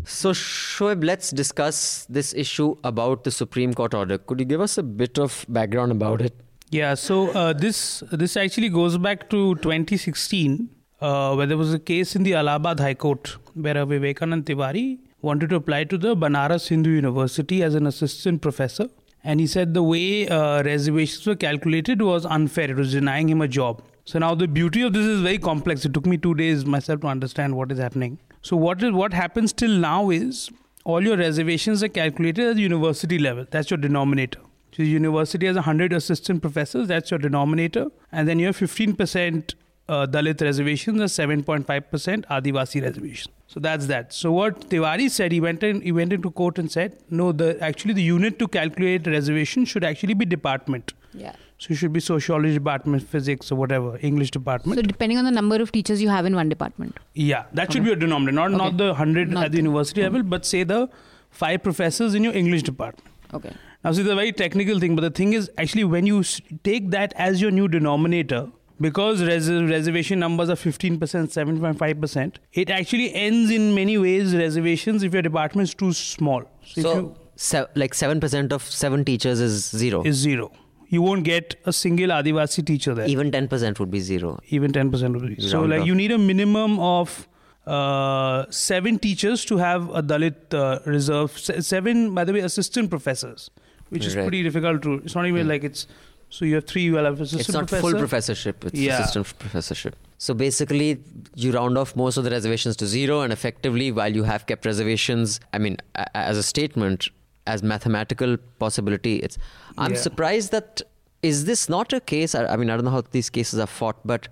So, 0.05 0.31
Shoaib, 0.31 1.03
let's 1.03 1.31
discuss 1.31 2.05
this 2.09 2.33
issue 2.33 2.75
about 2.83 3.23
the 3.23 3.31
Supreme 3.31 3.73
Court 3.73 3.93
order. 3.93 4.17
Could 4.17 4.39
you 4.39 4.45
give 4.45 4.61
us 4.61 4.77
a 4.77 4.83
bit 4.83 5.17
of 5.19 5.45
background 5.47 5.91
about 5.91 6.21
it? 6.21 6.33
Yeah, 6.71 6.93
so 6.93 7.31
uh, 7.31 7.53
this 7.53 8.03
this 8.11 8.37
actually 8.37 8.69
goes 8.69 8.97
back 8.97 9.29
to 9.29 9.55
2016, 9.55 10.69
uh, 11.01 11.33
where 11.35 11.47
there 11.47 11.57
was 11.57 11.73
a 11.73 11.79
case 11.79 12.15
in 12.15 12.23
the 12.23 12.35
Allahabad 12.35 12.79
High 12.79 12.93
Court 12.93 13.37
where 13.55 13.77
a 13.77 13.85
Vivekanand 13.85 14.43
Tiwari 14.43 14.99
wanted 15.21 15.49
to 15.49 15.55
apply 15.55 15.83
to 15.85 15.97
the 15.97 16.15
Banaras 16.15 16.67
Hindu 16.67 16.91
University 16.91 17.63
as 17.63 17.73
an 17.75 17.87
assistant 17.87 18.41
professor, 18.41 18.87
and 19.23 19.39
he 19.39 19.47
said 19.47 19.73
the 19.73 19.81
way 19.83 20.27
uh, 20.27 20.61
reservations 20.63 21.25
were 21.25 21.35
calculated 21.35 22.03
was 22.03 22.25
unfair; 22.25 22.69
it 22.69 22.75
was 22.75 22.91
denying 22.91 23.29
him 23.29 23.41
a 23.41 23.47
job. 23.47 23.81
So 24.09 24.17
now 24.17 24.33
the 24.33 24.47
beauty 24.47 24.81
of 24.81 24.93
this 24.93 25.05
is 25.05 25.21
very 25.21 25.37
complex. 25.37 25.85
It 25.85 25.93
took 25.93 26.07
me 26.07 26.17
two 26.17 26.33
days 26.33 26.65
myself 26.65 27.01
to 27.01 27.07
understand 27.07 27.55
what 27.55 27.71
is 27.71 27.77
happening. 27.77 28.17
So 28.41 28.57
what 28.57 28.81
is 28.81 28.91
what 28.91 29.13
happens 29.13 29.53
till 29.53 29.75
now 29.81 30.09
is 30.09 30.49
all 30.83 31.03
your 31.03 31.15
reservations 31.15 31.83
are 31.83 31.89
calculated 31.89 32.47
at 32.47 32.55
the 32.55 32.63
university 32.63 33.19
level. 33.19 33.45
That's 33.51 33.69
your 33.69 33.77
denominator. 33.77 34.39
So 34.71 34.81
the 34.81 34.87
university 34.89 35.45
has 35.45 35.57
100 35.57 35.93
assistant 35.93 36.41
professors, 36.41 36.87
that's 36.87 37.11
your 37.11 37.19
denominator. 37.19 37.91
And 38.11 38.27
then 38.27 38.39
you 38.39 38.47
have 38.47 38.57
15% 38.57 39.53
uh, 39.87 40.07
Dalit 40.07 40.41
reservations 40.41 41.19
and 41.19 41.45
7.5% 41.45 42.25
Adivasi 42.25 42.81
reservations. 42.81 43.35
So 43.45 43.59
that's 43.59 43.85
that. 43.87 44.11
So 44.11 44.31
what 44.31 44.71
Tiwari 44.71 45.11
said, 45.11 45.31
he 45.31 45.39
went 45.39 45.61
in, 45.61 45.81
he 45.81 45.91
went 45.91 46.13
into 46.13 46.31
court 46.31 46.57
and 46.57 46.71
said, 46.71 46.97
no, 47.11 47.31
the 47.31 47.61
actually 47.61 47.93
the 47.93 48.01
unit 48.01 48.39
to 48.39 48.47
calculate 48.47 49.05
reservation 49.05 49.65
should 49.65 49.83
actually 49.83 50.15
be 50.15 50.25
department. 50.25 50.93
yeah. 51.13 51.35
So 51.59 51.73
it 51.73 51.75
should 51.75 51.91
be 51.93 51.99
sociology 51.99 52.53
department, 52.53 53.03
physics 53.03 53.51
or 53.51 53.55
whatever, 53.55 53.99
English 54.01 54.31
department. 54.31 54.77
So 54.79 54.81
depending 54.81 55.17
on 55.17 55.25
the 55.25 55.31
number 55.31 55.61
of 55.61 55.71
teachers 55.73 56.01
you 56.01 56.09
have 56.09 56.25
in 56.25 56.35
one 56.35 56.47
department. 56.49 56.97
Yeah, 57.13 57.43
that 57.53 57.73
should 57.73 57.83
be 57.83 57.89
your 57.89 57.97
denominator, 57.97 58.35
not 58.49 58.51
not 58.51 58.77
the 58.77 58.93
hundred 58.99 59.29
Not 59.29 59.45
at 59.45 59.51
the 59.51 59.57
the- 59.57 59.63
university 59.63 60.01
level, 60.03 60.23
but 60.23 60.45
say 60.45 60.63
the 60.63 60.87
five 61.29 61.61
professors 61.63 62.15
in 62.15 62.23
your 62.23 62.33
English 62.43 62.63
department. 62.63 63.09
Okay. 63.39 63.51
Now, 63.83 63.91
see, 63.91 64.01
it's 64.01 64.09
a 64.09 64.15
very 64.15 64.31
technical 64.31 64.79
thing, 64.79 64.95
but 64.95 65.01
the 65.01 65.11
thing 65.19 65.33
is, 65.33 65.51
actually, 65.57 65.83
when 65.83 66.05
you 66.11 66.23
take 66.69 66.89
that 66.91 67.13
as 67.25 67.41
your 67.41 67.51
new 67.51 67.67
denominator, 67.67 68.39
because 68.85 69.21
res- 69.23 69.49
reservation 69.51 70.19
numbers 70.19 70.49
are 70.49 70.55
15%, 70.55 70.97
7.5%, 71.35 72.35
it 72.53 72.69
actually 72.69 73.13
ends 73.13 73.51
in 73.51 73.73
many 73.75 73.97
ways 73.97 74.35
reservations 74.35 75.03
if 75.03 75.13
your 75.13 75.21
department 75.21 75.67
is 75.69 75.75
too 75.75 75.91
small. 75.93 76.41
So, 76.65 76.79
if 76.79 76.83
So, 76.83 76.93
you, 76.95 77.15
se- 77.35 77.65
like 77.75 77.93
7% 77.93 78.51
of 78.51 78.63
7 78.63 79.05
teachers 79.05 79.39
is 79.39 79.69
zero. 79.69 80.03
is 80.03 80.15
zero. 80.15 80.51
You 80.91 81.01
won't 81.03 81.23
get 81.23 81.55
a 81.65 81.73
single 81.73 82.09
Adivasi 82.09 82.65
teacher 82.65 82.93
there. 82.95 83.07
Even 83.07 83.29
10% 83.31 83.79
would 83.79 83.91
be 83.91 83.99
zero. 83.99 84.39
even 84.49 84.71
10% 84.71 85.15
of 85.15 85.21
the 85.25 85.47
so 85.47 85.61
like 85.61 85.81
off. 85.81 85.87
you 85.87 85.95
need 85.95 86.11
a 86.11 86.17
minimum 86.17 86.79
of 86.79 87.27
uh, 87.67 88.45
seven 88.49 88.97
teachers 88.99 89.45
to 89.45 89.57
have 89.57 89.89
a 89.91 90.01
dalit 90.01 90.53
uh, 90.53 90.79
reserve 90.85 91.37
Se- 91.37 91.61
seven 91.61 92.13
by 92.15 92.23
the 92.23 92.33
way 92.33 92.39
assistant 92.39 92.89
professors 92.89 93.49
which 93.89 94.05
is 94.05 94.15
Right. 94.15 94.23
pretty 94.23 94.41
difficult 94.43 94.81
to 94.83 94.93
it's 95.03 95.15
not 95.15 95.27
even 95.27 95.47
like 95.47 95.63
it's 95.63 95.85
so 96.29 96.45
you 96.45 96.55
have 96.55 96.65
three 96.65 96.83
you 96.83 96.95
have 96.95 97.19
assistant 97.21 97.41
It's 97.41 97.49
not 97.53 97.67
professor 97.67 97.81
full 97.91 97.99
professorship, 97.99 98.65
it's 98.65 98.79
Yeah. 98.79 98.99
assistant 98.99 99.37
professorship. 99.39 99.95
So 100.19 100.33
basically, 100.35 100.99
you 101.35 101.51
round 101.51 101.75
off 101.77 101.95
most 101.95 102.17
of 102.17 102.23
the 102.23 102.29
reservations 102.29 102.75
to 102.81 102.85
zero, 102.85 103.21
and 103.21 103.33
effectively, 103.33 103.91
while 103.91 104.13
you 104.19 104.23
have 104.23 104.45
kept 104.45 104.65
reservations, 104.65 105.39
I 105.53 105.57
mean, 105.57 105.77
a- 105.95 106.15
as 106.15 106.37
a 106.37 106.43
statement, 106.43 107.07
as 107.55 107.63
mathematical 107.73 108.37
possibility, 108.65 109.15
it's. 109.27 109.37
I'm 109.77 109.93
Yeah. 109.97 110.05
surprised 110.07 110.51
that. 110.57 110.81
Is 111.29 111.39
this 111.47 111.61
not 111.71 111.93
a 111.95 111.99
case? 112.09 112.33
I, 112.39 112.45
I 112.51 112.55
mean, 112.59 112.69
I 112.73 112.75
don't 112.77 112.85
know 112.89 112.91
how 112.97 113.03
these 113.15 113.29
cases 113.37 113.59
are 113.63 113.67
fought, 113.79 113.97
but 114.11 114.27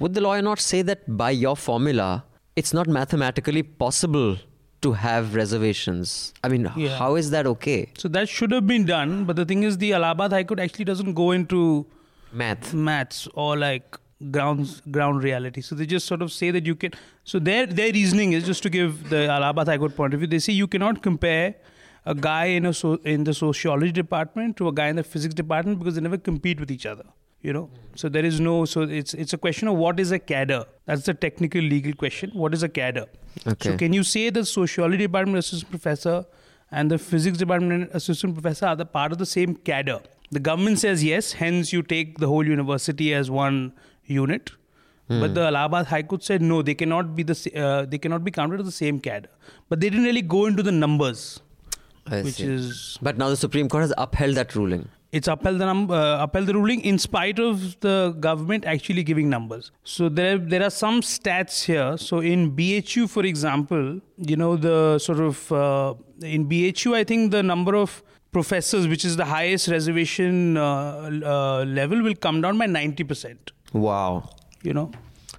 would 0.00 0.12
the 0.18 0.20
lawyer 0.24 0.42
not 0.46 0.60
say 0.64 0.80
that 0.88 1.04
by 1.20 1.30
your 1.44 1.56
formula, 1.66 2.08
it's 2.62 2.72
not 2.78 2.90
mathematically 2.96 3.62
possible 3.84 4.36
to 4.86 4.92
have 5.04 5.34
reservations? 5.38 6.10
I 6.44 6.48
mean, 6.54 6.66
Yeah. 6.82 6.98
how 6.98 7.08
is 7.20 7.30
that 7.36 7.46
okay? 7.52 7.78
so 8.02 8.08
that 8.16 8.28
should 8.38 8.52
have 8.56 8.66
been 8.72 8.84
done 8.90 9.14
but 9.30 9.36
the 9.40 9.46
thing 9.52 9.62
is 9.68 9.78
the 9.84 9.90
Allahabad 10.00 10.34
High 10.38 10.44
Court 10.50 10.60
actually 10.66 10.84
doesn't 10.90 11.14
go 11.22 11.28
into 11.38 11.60
Math. 12.42 12.74
maths 12.88 13.22
or 13.46 13.56
like 13.62 13.96
ground 14.36 14.74
ground 14.98 15.22
reality. 15.28 15.62
So 15.70 15.74
they 15.80 15.86
just 15.94 16.06
sort 16.12 16.22
of 16.26 16.30
say 16.40 16.50
that 16.58 16.66
you 16.72 16.74
can. 16.84 16.92
So 17.32 17.38
their 17.48 17.64
their 17.80 17.92
reasoning 17.96 18.32
is 18.40 18.44
just 18.50 18.62
to 18.68 18.70
give 18.76 18.92
the 19.14 19.22
Allahabad 19.38 19.72
High 19.72 19.78
Court 19.86 19.96
point 20.02 20.12
of 20.18 20.20
view. 20.24 20.30
They 20.36 20.42
say 20.50 20.52
you 20.60 20.68
cannot 20.76 21.00
compare 21.08 21.54
a 22.06 22.14
guy 22.14 22.44
in 22.46 22.66
a 22.66 22.72
so, 22.72 22.94
in 23.14 23.24
the 23.24 23.34
sociology 23.34 23.92
department 23.92 24.56
to 24.56 24.68
a 24.68 24.72
guy 24.72 24.88
in 24.88 24.96
the 24.96 25.04
physics 25.04 25.34
department 25.34 25.78
because 25.78 25.96
they 25.96 26.00
never 26.00 26.18
compete 26.18 26.60
with 26.60 26.70
each 26.70 26.86
other. 26.86 27.04
You 27.42 27.52
know, 27.52 27.68
so 27.94 28.08
there 28.08 28.24
is 28.24 28.40
no. 28.40 28.64
So 28.64 28.82
it's 28.82 29.14
it's 29.14 29.32
a 29.32 29.38
question 29.38 29.68
of 29.68 29.76
what 29.76 30.00
is 30.00 30.10
a 30.10 30.18
cadre. 30.18 30.64
That's 30.86 31.04
the 31.04 31.14
technical 31.14 31.60
legal 31.60 31.92
question. 31.92 32.30
What 32.44 32.54
is 32.54 32.62
a 32.62 32.68
cadre? 32.68 33.06
Okay. 33.46 33.70
So 33.70 33.76
can 33.76 33.92
you 33.92 34.02
say 34.02 34.30
the 34.30 34.44
sociology 34.44 35.04
department 35.04 35.38
assistant 35.38 35.70
professor 35.70 36.24
and 36.72 36.90
the 36.90 36.98
physics 36.98 37.38
department 37.38 37.90
assistant 37.92 38.34
professor 38.34 38.66
are 38.66 38.76
the 38.76 38.86
part 38.86 39.12
of 39.12 39.18
the 39.18 39.26
same 39.26 39.54
cadre? 39.54 40.00
The 40.30 40.40
government 40.40 40.80
says 40.80 41.04
yes, 41.04 41.32
hence 41.32 41.72
you 41.72 41.82
take 41.82 42.18
the 42.18 42.26
whole 42.26 42.44
university 42.44 43.14
as 43.14 43.30
one 43.30 43.72
unit. 44.04 44.50
But 45.08 45.34
the 45.34 45.42
Allahabad 45.42 45.86
High 45.86 46.02
Court 46.02 46.24
said 46.24 46.42
no, 46.42 46.62
they 46.62 46.74
cannot 46.74 47.14
be 47.14 47.22
the 47.22 47.34
uh, 47.64 47.84
they 47.86 47.98
cannot 47.98 48.24
be 48.24 48.32
counted 48.32 48.58
as 48.58 48.66
the 48.66 48.72
same 48.72 48.98
cadre. 48.98 49.30
But 49.68 49.80
they 49.80 49.88
didn't 49.88 50.04
really 50.04 50.22
go 50.22 50.46
into 50.46 50.64
the 50.64 50.72
numbers, 50.72 51.40
I 52.08 52.22
which 52.22 52.34
see. 52.36 52.44
is 52.44 52.98
But 53.02 53.18
now 53.18 53.28
the 53.30 53.36
Supreme 53.36 53.68
Court 53.68 53.82
has 53.82 53.92
upheld 53.98 54.36
that 54.36 54.54
ruling. 54.54 54.88
it's 55.12 55.28
upheld 55.32 55.58
the 55.60 55.66
num- 55.66 55.90
uh, 55.90 56.22
upheld 56.24 56.46
the 56.48 56.54
ruling 56.54 56.80
in 56.90 56.98
spite 56.98 57.38
of 57.38 57.60
the 57.80 58.14
government 58.26 58.64
actually 58.72 59.02
giving 59.10 59.28
numbers. 59.30 59.70
So 59.84 60.08
there 60.08 60.36
there 60.38 60.62
are 60.66 60.70
some 60.78 61.00
stats 61.12 61.64
here. 61.70 61.96
So 62.08 62.20
in 62.32 62.50
BHU, 62.58 63.06
for 63.14 63.24
example, 63.24 63.86
you 64.32 64.36
know 64.42 64.50
the 64.56 64.98
sort 65.06 65.20
of 65.28 65.40
uh, 65.52 65.94
in 66.34 66.46
BHU, 66.52 66.94
I 66.94 67.04
think 67.04 67.30
the 67.36 67.42
number 67.42 67.74
of 67.84 68.02
professors, 68.32 68.86
which 68.92 69.04
is 69.04 69.16
the 69.16 69.24
highest 69.24 69.68
reservation 69.68 70.56
uh, 70.56 71.10
uh, 71.24 71.64
level, 71.80 72.02
will 72.02 72.14
come 72.28 72.40
down 72.46 72.58
by 72.58 72.66
ninety 72.66 73.04
percent. 73.04 73.52
Wow. 73.72 74.30
You 74.62 74.74
know, 74.74 74.90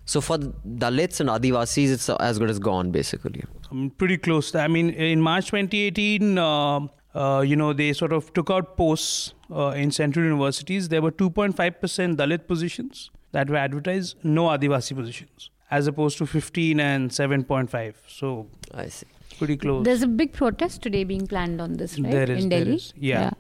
So 0.06 0.22
for 0.22 0.38
Dalits 0.82 1.20
and 1.20 1.30
Adivasis, 1.30 1.92
it's 1.96 2.10
as 2.10 2.40
good 2.40 2.50
as 2.50 2.60
gone, 2.60 2.92
basically. 2.92 3.44
I 3.71 3.75
mean, 3.75 3.91
pretty 3.91 4.19
close. 4.19 4.55
I 4.55 4.69
mean, 4.69 4.91
in 4.91 5.21
March 5.21 5.47
2018, 5.47 6.39
uh, 6.39 6.81
uh, 7.15 7.41
you 7.41 7.57
know, 7.57 7.73
they 7.73 7.93
sort 7.93 8.13
of 8.13 8.33
took 8.33 8.51
out 8.51 8.77
posts 8.77 9.35
uh, 9.51 9.69
in 9.69 9.91
central 9.91 10.25
universities. 10.25 10.89
There 10.89 11.03
were 11.03 11.13
2.5% 11.13 12.17
Dalit 12.17 12.47
positions 12.47 13.11
that 13.33 13.49
were 13.51 13.57
advertised, 13.57 14.17
no 14.23 14.45
Adivasi 14.45 14.95
positions, 14.95 15.51
as 15.71 15.87
opposed 15.87 16.19
to 16.19 16.27
15 16.27 16.81
and 16.81 17.11
7.5. 17.11 17.95
So 18.07 18.47
I 18.75 18.89
see. 18.89 19.07
pretty 19.39 19.57
close. 19.57 19.85
There's 19.85 20.03
a 20.03 20.07
big 20.07 20.33
protest 20.33 20.83
today 20.83 21.05
being 21.05 21.27
planned 21.27 21.61
on 21.61 21.75
this, 21.75 21.99
right? 21.99 22.13
There 22.13 22.31
is, 22.31 22.45
in 22.45 22.49
there 22.51 22.65
Delhi. 22.65 22.75
is. 22.77 22.93
Yeah. 22.97 23.31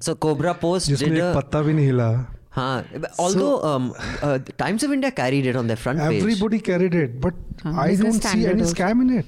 So 0.00 0.14
Cobra 0.14 0.54
Post 0.54 0.88
जिसमें 0.88 1.08
did 1.08 1.18
एक 1.18 1.22
a. 1.22 1.34
पत्ता 1.34 1.62
भी 1.62 1.72
नहीं 1.72 1.86
हिला 1.86 2.10
Huh. 2.57 2.83
Although 3.23 3.55
um, 3.71 3.87
uh, 4.27 4.37
Times 4.63 4.83
of 4.87 4.91
India 4.97 5.11
carried 5.23 5.45
it 5.45 5.55
on 5.61 5.67
their 5.71 5.81
front 5.85 5.99
page. 6.03 6.21
Everybody 6.21 6.59
carried 6.69 6.95
it, 7.03 7.19
but 7.25 7.33
Huh, 7.63 7.73
I 7.83 7.87
Business 7.89 8.19
don't 8.19 8.31
see 8.33 8.45
any 8.53 8.63
scam 8.75 9.01
in 9.05 9.09
it. 9.19 9.25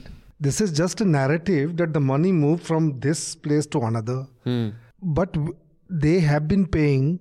This 0.47 0.61
is 0.65 0.71
just 0.81 1.01
a 1.01 1.05
narrative 1.05 1.75
that 1.81 1.93
the 1.97 1.99
money 2.11 2.31
moved 2.31 2.63
from 2.69 2.87
this 3.05 3.23
place 3.47 3.65
to 3.75 3.81
another. 3.89 4.19
Hmm. 4.45 4.69
But 5.19 5.33
w- 5.33 5.55
they 6.05 6.19
have 6.29 6.47
been 6.53 6.65
paying 6.77 7.19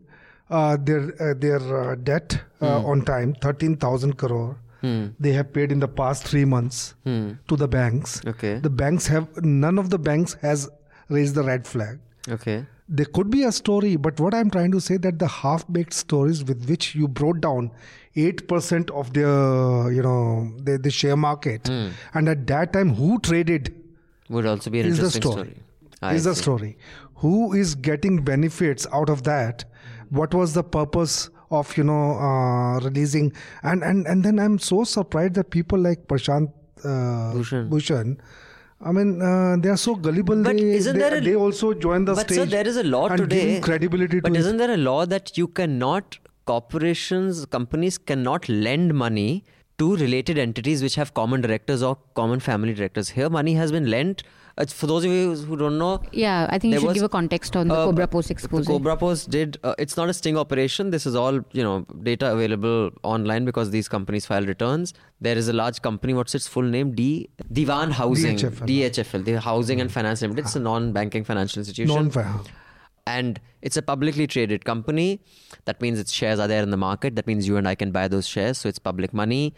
uh, 0.51 0.77
their 0.91 1.03
uh, 1.27 1.35
their 1.45 1.61
uh, 1.81 1.95
debt 2.11 2.39
uh, 2.63 2.81
on 2.93 3.05
time, 3.13 3.35
thirteen 3.47 3.77
thousand 3.85 4.17
crore. 4.23 4.57
Hmm. 4.83 5.07
They 5.27 5.33
have 5.33 5.53
paid 5.53 5.73
in 5.77 5.81
the 5.87 5.89
past 6.01 6.27
three 6.33 6.45
months 6.55 6.83
Hmm. 7.11 7.33
to 7.53 7.57
the 7.65 7.69
banks. 7.77 8.21
Okay. 8.35 8.55
The 8.71 8.71
banks 8.83 9.09
have 9.17 9.27
none 9.67 9.79
of 9.85 9.91
the 9.97 9.99
banks 10.11 10.37
has 10.49 10.69
raised 11.09 11.35
the 11.43 11.43
red 11.53 11.67
flag. 11.75 11.99
Okay. 12.39 12.59
There 12.89 13.05
could 13.07 13.31
be 13.31 13.43
a 13.45 13.53
story, 13.53 13.97
but 13.97 14.19
what 14.19 14.35
I'm 14.35 14.51
trying 14.51 14.73
to 14.73 14.81
say 14.81 14.97
that 14.97 15.19
the 15.19 15.27
half-baked 15.29 15.93
stories 15.93 16.43
with 16.45 16.69
which 16.69 16.95
you 16.95 17.07
brought 17.07 17.41
down 17.43 17.71
eight 18.17 18.49
percent 18.49 18.91
of 18.91 19.13
their, 19.13 19.93
you 19.93 20.03
know, 20.03 20.51
the, 20.69 20.79
the 20.79 20.91
share 20.91 21.17
market, 21.17 21.69
Hmm. 21.69 21.89
and 22.15 22.29
at 22.29 22.47
that 22.47 22.73
time, 22.73 22.95
who 22.95 23.19
traded 23.21 23.75
Would 24.31 24.47
also 24.47 24.71
be 24.71 24.81
an 24.81 24.87
is 24.87 24.97
the 24.97 25.05
interesting 25.05 25.33
story. 25.33 25.57
I 26.01 26.15
is 26.15 26.25
the 26.25 26.35
story. 26.35 26.79
Who 27.17 27.53
is 27.53 27.75
getting 27.75 28.23
benefits 28.25 28.87
out 28.93 29.11
of 29.11 29.23
that? 29.25 29.65
What 30.11 30.33
was 30.33 30.55
the 30.55 30.63
purpose 30.63 31.29
of 31.51 31.77
you 31.77 31.85
know 31.85 32.13
uh, 32.31 32.81
releasing? 32.81 33.33
And 33.63 33.83
and 33.83 34.07
and 34.07 34.25
then 34.25 34.39
I'm 34.39 34.59
so 34.59 34.85
surprised 34.85 35.35
that 35.35 35.51
people 35.51 35.79
like 35.79 36.07
Prashant 36.09 36.53
uh, 36.85 37.33
Bhushan. 37.35 37.69
Bhushan. 37.69 38.19
I 38.81 38.93
mean, 38.93 39.21
uh, 39.21 39.57
they 39.59 39.69
are 39.69 39.77
so 39.77 39.95
gullible. 39.97 40.43
But 40.43 40.57
they, 40.57 40.71
isn't 40.77 40.95
they, 40.95 41.01
there 41.01 41.15
a- 41.19 41.21
they 41.21 41.35
also 41.35 41.75
join 41.75 42.05
the 42.05 42.15
but 42.15 42.27
stage. 42.27 42.39
sir, 42.39 42.47
there 42.47 42.67
is 42.67 42.77
a 42.77 42.85
law 42.85 43.09
today. 43.09 43.61
credibility 43.61 44.21
but 44.21 44.29
to 44.31 44.35
it. 44.35 44.39
isn't 44.39 44.57
there 44.57 44.71
a 44.71 44.77
law 44.77 45.05
that 45.07 45.37
you 45.37 45.49
cannot 45.49 46.19
corporations, 46.47 47.45
companies 47.47 47.99
cannot 47.99 48.49
lend 48.49 48.95
money 48.95 49.45
to 49.79 49.97
related 49.97 50.39
entities 50.39 50.83
which 50.83 50.95
have 50.95 51.13
common 51.15 51.41
directors 51.41 51.83
or 51.83 51.99
common 52.15 52.39
family 52.41 52.73
directors? 52.73 53.11
Here, 53.11 53.29
money 53.29 53.55
has 53.55 53.73
been 53.73 53.91
lent. 53.91 54.23
Uh, 54.59 54.67
for 54.67 54.89
those 54.89 55.05
of 55.05 55.11
you 55.13 55.35
who 55.37 55.57
don't 55.57 55.79
know, 55.79 56.03
Yeah, 56.13 56.47
I 56.51 56.59
think 56.59 56.75
you 56.75 56.81
should 56.81 56.89
was, 56.89 56.95
give 56.95 57.05
a 57.05 57.09
context 57.09 57.57
on 57.57 57.69
the 57.69 57.75
uh, 57.75 57.85
Cobra 57.87 58.09
Post 58.09 58.29
the 58.29 58.33
expose. 58.33 58.67
Cobra 58.67 58.97
Post 58.97 59.31
did. 59.31 59.57
Uh, 59.63 59.75
it's 59.79 59.97
not 59.97 60.09
a 60.09 60.15
sting 60.15 60.37
operation. 60.37 60.91
This 60.91 61.07
is 61.07 61.15
all 61.15 61.35
you 61.53 61.63
know, 61.63 61.87
data 62.03 62.33
available 62.33 62.91
online 63.05 63.45
because 63.45 63.71
these 63.71 63.89
companies 63.89 64.27
file 64.27 64.45
returns. 64.45 64.95
There 65.21 65.39
is 65.39 65.49
a 65.49 65.53
large 65.53 65.81
company. 65.81 66.13
What's 66.13 66.35
its 66.35 66.49
full 66.49 66.65
name? 66.65 66.95
D 66.95 67.31
Dewan 67.53 67.93
Housing. 67.93 68.37
DHFL. 68.37 68.67
DHFL. 68.67 69.25
The 69.25 69.41
Housing 69.41 69.81
and 69.81 69.93
Finance 69.93 70.23
Limited. 70.23 70.45
It's 70.47 70.57
a 70.57 70.61
non-banking 70.61 71.25
financial 71.25 71.61
institution. 71.61 71.95
Non-fa- 71.95 72.41
and 73.07 73.41
it's 73.63 73.77
a 73.77 73.83
publicly 73.83 74.27
traded 74.27 74.65
company. 74.65 75.21
That 75.65 75.81
means 75.81 75.99
its 75.99 76.13
shares 76.13 76.39
are 76.39 76.47
there 76.47 76.63
in 76.63 76.71
the 76.71 76.77
market. 76.77 77.17
That 77.17 77.27
means 77.27 77.49
you 77.49 77.57
and 77.57 77.67
I 77.67 77.75
can 77.75 77.91
buy 77.91 78.07
those 78.09 78.27
shares. 78.27 78.59
So 78.59 78.69
it's 78.69 78.79
public 78.79 79.15
money. 79.15 79.55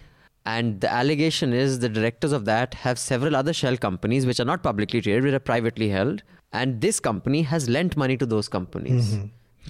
And 0.52 0.80
the 0.84 0.90
allegation 1.00 1.52
is 1.62 1.78
the 1.84 1.88
directors 1.96 2.32
of 2.38 2.44
that 2.52 2.74
have 2.84 2.98
several 3.06 3.36
other 3.40 3.52
shell 3.62 3.76
companies 3.88 4.26
which 4.30 4.40
are 4.44 4.48
not 4.52 4.62
publicly 4.68 5.00
traded, 5.06 5.24
which 5.28 5.34
are 5.40 5.44
privately 5.50 5.88
held. 5.96 6.22
And 6.60 6.80
this 6.86 6.98
company 7.08 7.42
has 7.52 7.68
lent 7.76 7.96
money 8.04 8.16
to 8.22 8.26
those 8.34 8.48
companies. 8.56 9.10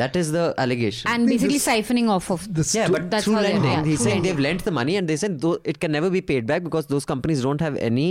That 0.00 0.14
is 0.20 0.28
the 0.34 0.42
allegation. 0.64 1.10
and 1.12 1.26
basically 1.30 1.54
this- 1.58 1.66
siphoning 1.70 2.08
off 2.16 2.30
of 2.34 2.42
this 2.58 2.74
yeah, 2.74 2.88
but 2.96 3.10
That's 3.14 3.24
through 3.24 3.34
how 3.38 3.42
they- 3.46 3.52
lending. 3.54 3.72
yeah, 3.72 3.84
He's 3.92 4.02
saying 4.08 4.22
they've 4.26 4.38
lent 4.44 4.64
the 4.68 4.74
money 4.76 4.94
and 5.00 5.08
they 5.12 5.16
said 5.22 5.40
though 5.46 5.56
it 5.72 5.80
can 5.84 5.92
never 5.96 6.10
be 6.18 6.20
paid 6.30 6.46
back 6.52 6.62
because 6.68 6.86
those 6.92 7.04
companies 7.12 7.42
don't 7.48 7.60
have 7.66 7.76
any 7.88 8.06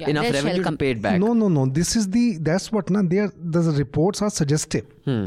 Yeah, 0.00 0.08
enough 0.12 0.24
they're 0.24 0.38
revenue 0.38 0.64
to 0.70 0.72
pay 0.82 0.90
it 0.94 1.02
back. 1.06 1.20
No, 1.24 1.34
no, 1.42 1.48
no. 1.58 1.66
This 1.80 1.94
is 2.00 2.08
the 2.16 2.24
that's 2.48 2.72
what 2.76 2.90
na. 2.96 3.02
They 3.12 3.18
are 3.26 3.30
the 3.58 3.62
reports 3.82 4.22
are 4.28 4.30
suggestive. 4.40 4.86
Hmm. 5.10 5.26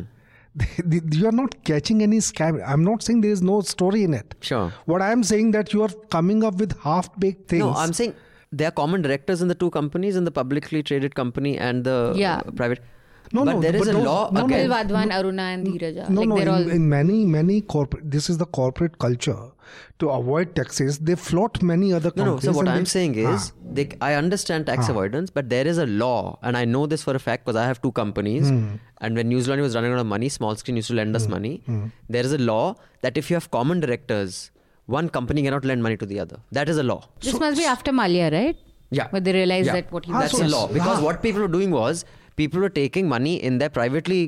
They- 0.56 0.84
they- 1.00 1.18
you 1.18 1.28
are 1.28 1.32
not 1.44 1.64
catching 1.64 2.02
any 2.04 2.18
scam. 2.18 2.62
I'm 2.74 2.84
not 2.84 3.04
saying 3.04 3.22
there 3.22 3.32
is 3.32 3.42
no 3.42 3.62
story 3.62 4.04
in 4.04 4.14
it. 4.14 4.36
Sure. 4.42 4.72
What 4.86 5.02
I'm 5.02 5.24
saying 5.24 5.52
that 5.52 5.74
you 5.74 5.82
are 5.84 5.94
coming 6.18 6.44
up 6.44 6.56
with 6.56 6.78
half-baked 6.82 7.50
things. 7.50 7.62
No, 7.64 7.74
I'm 7.74 7.94
saying 7.94 8.14
there 8.52 8.68
are 8.68 8.72
common 8.72 9.02
directors 9.02 9.42
in 9.42 9.48
the 9.48 9.56
two 9.56 9.70
companies, 9.72 10.16
in 10.16 10.26
the 10.26 10.32
publicly 10.32 10.84
traded 10.84 11.16
company 11.16 11.58
and 11.58 11.84
the 11.84 12.14
Yeah. 12.16 12.42
private. 12.56 12.82
No, 13.32 13.46
but 13.46 13.54
no, 13.54 13.62
there 13.62 13.76
is 13.76 13.82
but 13.82 13.88
a 13.90 13.94
those- 13.94 14.06
law 14.06 14.30
no, 14.32 14.42
no. 14.42 14.48
Kapil 14.48 14.66
again. 14.66 14.70
Wadhwan, 14.90 15.12
Aruna, 15.12 15.46
and 15.54 15.68
Dheeraja. 15.68 16.10
no, 16.10 16.22
like 16.22 16.30
no. 16.30 16.36
they're 16.36 16.48
In, 16.48 16.54
all. 16.54 16.70
in 16.78 16.90
many, 16.90 17.26
many 17.26 17.62
corporate. 17.62 18.10
This 18.12 18.30
is 18.30 18.38
the 18.38 18.46
corporate 18.46 19.00
culture. 19.00 19.40
To 20.00 20.10
avoid 20.10 20.56
taxes, 20.56 21.00
they 21.00 21.16
float 21.16 21.62
many 21.64 21.94
other 21.94 22.12
No, 22.16 22.26
no. 22.26 22.40
So 22.40 22.52
what 22.52 22.68
I'm 22.68 22.80
they- 22.84 22.86
saying 22.96 23.16
is, 23.16 23.52
Ah. 23.52 23.74
they, 23.78 23.88
I 24.02 24.14
understand 24.16 24.66
tax 24.68 24.90
avoidance, 24.90 25.30
but 25.32 25.50
there 25.50 25.66
is 25.66 25.78
a 25.78 25.86
law, 25.86 26.38
and 26.44 26.56
I 26.58 26.66
know 26.66 26.86
this 26.86 27.02
for 27.04 27.16
a 27.16 27.20
fact 27.20 27.46
because 27.46 27.56
I 27.56 27.66
have 27.66 27.82
two 27.82 27.92
companies. 27.94 28.50
Hmm. 28.50 28.66
And 29.02 29.16
when 29.16 29.30
New 29.30 29.42
Zealand 29.42 29.62
was 29.62 29.76
running 29.76 29.94
out 29.94 30.00
of 30.00 30.06
money, 30.06 30.30
Small 30.30 30.56
Screen 30.56 30.76
used 30.76 30.90
to 30.90 30.94
lend 30.96 31.16
us 31.16 31.28
money. 31.28 31.64
There 32.10 32.24
is 32.24 32.34
a 32.34 32.38
law 32.38 32.76
that 33.02 33.18
if 33.18 33.30
you 33.32 33.36
have 33.36 33.50
common 33.52 33.80
directors, 33.80 34.52
one 34.86 35.10
company 35.10 35.42
cannot 35.44 35.66
lend 35.66 35.82
money 35.82 35.98
to 35.98 36.06
the 36.06 36.20
other. 36.20 36.38
That 36.52 36.70
is 36.70 36.78
a 36.78 36.84
law. 36.84 37.02
this 37.22 37.40
must 37.40 37.58
be 37.58 37.66
after 37.66 37.92
Mallya, 37.92 38.32
right? 38.32 38.58
Yeah. 38.92 39.08
But 39.12 39.24
they 39.24 39.34
realized 39.34 39.68
Yeah. 39.68 39.74
that 39.80 39.92
what 39.92 40.06
he 40.06 40.12
Ah, 40.14 40.20
was 40.22 40.32
That's 40.34 40.38
so 40.44 40.46
a 40.46 40.52
law. 40.56 40.68
Because 40.68 41.00
Ah. 41.00 41.04
what 41.06 41.24
people 41.24 41.42
were 41.42 41.48
doing 41.48 41.72
was 41.72 42.06
people 42.42 42.60
were 42.66 42.70
taking 42.80 43.08
money 43.10 43.36
in 43.50 43.58
their 43.64 43.70
privately 43.70 44.22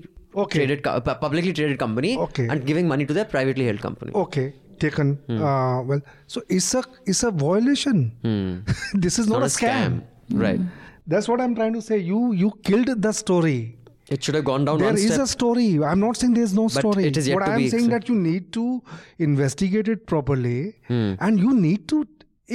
Okay. 0.43 0.59
traded, 0.59 0.83
publicly 1.21 1.51
traded 1.53 1.77
company 1.79 2.09
Okay. 2.27 2.47
and 2.53 2.65
giving 2.65 2.87
money 2.87 3.05
to 3.11 3.13
their 3.13 3.25
privately 3.33 3.65
held 3.67 3.81
company. 3.81 4.11
Okay, 4.23 4.43
taken. 4.79 5.13
Hmm. 5.27 5.37
Uh, 5.51 5.81
well, 5.91 6.01
so 6.27 6.41
it's 6.57 6.73
a 6.73 6.83
it's 7.13 7.23
a 7.23 7.31
violation. 7.45 8.01
Hmm. 8.25 8.49
this 9.05 9.17
is 9.19 9.25
It's 9.25 9.29
not, 9.35 9.43
a 9.47 9.51
scam. 9.53 9.95
scam. 10.01 10.41
Right. 10.45 10.65
That's 11.13 11.29
what 11.31 11.41
I'm 11.45 11.55
trying 11.61 11.73
to 11.79 11.81
say. 11.87 11.99
You 12.11 12.19
you 12.43 12.51
killed 12.69 12.91
the 13.07 13.13
story. 13.21 13.57
It 14.15 14.27
should 14.27 14.35
have 14.37 14.43
gone 14.47 14.65
down 14.65 14.81
There 14.83 14.97
is 15.03 15.05
step. 15.11 15.21
a 15.23 15.27
story. 15.35 15.67
I'm 15.91 16.01
not 16.05 16.17
saying 16.23 16.33
there's 16.39 16.51
no 16.57 16.65
But 16.65 16.75
story. 16.81 17.05
it 17.11 17.17
is 17.21 17.29
yet 17.31 17.37
what 17.39 17.45
to 17.45 17.53
I'm 17.53 17.63
be 17.63 17.69
saying 17.75 17.85
ex- 17.85 17.93
that 17.95 18.09
you 18.13 18.17
need 18.25 18.51
to 18.57 18.65
investigate 19.29 19.87
it 19.95 20.05
properly 20.13 20.57
Hmm. 20.89 21.13
and 21.27 21.39
you 21.47 21.53
need 21.61 21.87
to 21.93 22.03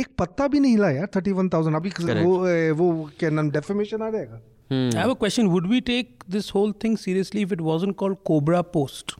एक 0.00 0.06
पत्ता 0.18 0.46
भी 0.48 0.60
नहीं 0.60 0.72
हिला 0.72 0.90
यार 0.90 1.06
thirty 1.14 1.32
one 1.36 1.48
thousand 1.52 1.76
अभी 1.76 1.90
Correct. 1.94 2.24
वो 2.24 2.74
वो 2.80 3.10
क्या 3.20 3.30
नाम 3.30 3.50
डेफेमेशन 3.56 4.02
आ 4.02 4.10
जाएगा 4.10 4.40
Hmm. 4.70 4.90
I 4.94 5.00
have 5.00 5.10
a 5.10 5.14
question. 5.16 5.50
Would 5.52 5.66
we 5.66 5.80
take 5.80 6.24
this 6.28 6.50
whole 6.50 6.72
thing 6.72 6.96
seriously 6.96 7.42
if 7.42 7.52
it 7.52 7.60
wasn't 7.60 7.96
called 7.96 8.22
Cobra 8.24 8.62
Post? 8.62 9.14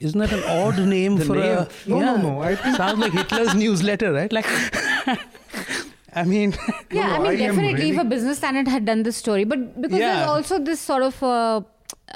Isn't 0.00 0.18
that 0.20 0.32
an 0.32 0.42
odd 0.44 0.78
name 0.94 1.18
for 1.18 1.34
name? 1.36 1.42
a? 1.58 1.68
No, 1.86 1.98
no, 1.98 2.00
Yeah. 2.00 2.16
no, 2.22 2.40
I 2.40 2.54
think- 2.56 2.76
sounds 2.82 2.98
like 2.98 3.12
Hitler's 3.12 3.54
newsletter, 3.54 4.12
right? 4.12 4.32
Like, 4.32 4.46
I 6.14 6.24
mean, 6.24 6.54
Yeah, 6.90 7.14
I 7.14 7.18
mean, 7.18 7.26
I 7.26 7.32
am 7.32 7.38
definitely 7.38 7.72
if 7.90 7.96
really- 7.96 7.96
a 7.98 8.04
business 8.04 8.38
standard 8.38 8.68
had 8.68 8.84
done 8.86 9.02
this 9.02 9.16
story, 9.16 9.44
but 9.44 9.80
because 9.80 9.98
Yeah. 9.98 10.16
there's 10.16 10.28
also 10.28 10.58
this 10.58 10.80
sort 10.80 11.02
of 11.02 11.22
uh, 11.22 11.60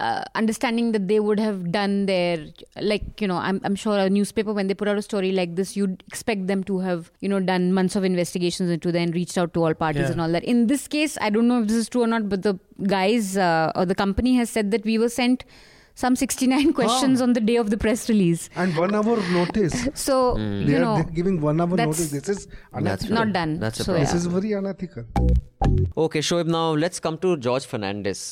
uh, 0.07 0.23
understanding 0.40 0.92
that 0.92 1.07
they 1.09 1.19
would 1.26 1.40
have 1.45 1.59
done 1.76 1.95
their 2.11 2.38
like 2.90 3.21
you 3.21 3.28
know 3.30 3.37
I'm, 3.37 3.61
I'm 3.64 3.76
sure 3.85 3.97
a 3.99 4.09
newspaper 4.19 4.52
when 4.59 4.66
they 4.69 4.75
put 4.83 4.88
out 4.92 4.99
a 5.02 5.02
story 5.02 5.30
like 5.40 5.57
this 5.57 5.76
you'd 5.76 6.02
expect 6.12 6.47
them 6.52 6.64
to 6.71 6.78
have 6.88 7.11
you 7.21 7.28
know 7.33 7.40
done 7.52 7.73
months 7.78 7.97
of 8.00 8.04
investigations 8.11 8.71
into 8.76 8.92
that 8.92 8.99
and 9.07 9.14
reached 9.14 9.38
out 9.42 9.52
to 9.54 9.64
all 9.64 9.75
parties 9.87 10.02
Yeah. 10.07 10.12
and 10.12 10.21
all 10.26 10.33
that 10.38 10.45
in 10.54 10.66
this 10.75 10.87
case 10.97 11.19
i 11.21 11.30
don't 11.38 11.49
know 11.52 11.61
if 11.62 11.69
this 11.73 11.76
is 11.85 11.88
true 11.97 12.02
or 12.02 12.07
not 12.14 12.28
but 12.35 12.42
the 12.50 12.54
guys 12.99 13.37
uh, 13.49 13.73
or 13.76 13.85
the 13.92 13.99
company 14.04 14.35
has 14.37 14.49
said 14.59 14.71
that 14.76 14.85
we 14.92 14.97
were 15.04 15.11
sent 15.21 15.45
some 16.02 16.14
69 16.16 16.73
questions 16.80 17.21
on 17.21 17.33
the 17.38 17.40
day 17.49 17.57
of 17.57 17.71
the 17.73 17.76
press 17.87 18.09
release 18.09 18.45
And 18.57 18.76
one 18.83 18.95
hour 18.95 19.16
notice. 19.33 19.75
so 20.07 20.14
They 20.37 20.42
you 20.73 20.76
are 20.76 20.80
know 20.85 20.95
they're 21.00 21.16
giving 21.19 21.40
one 21.47 21.61
hour 21.61 21.76
notice. 21.80 22.11
This 22.11 22.28
is 22.35 22.47
unethical. 22.73 23.16
not 23.16 23.33
done 23.35 23.59
That's 23.64 23.80
a 23.80 23.85
so 23.85 23.92
problem. 23.92 24.07
This 24.07 24.14
is 24.21 24.26
very 24.37 24.52
unethical. 24.61 25.04
Okay, 26.04 26.21
Shoaib, 26.21 26.47
now 26.47 26.71
let's 26.85 27.00
come 27.00 27.19
to 27.19 27.37
George 27.37 27.66
Fernandez. 27.66 28.23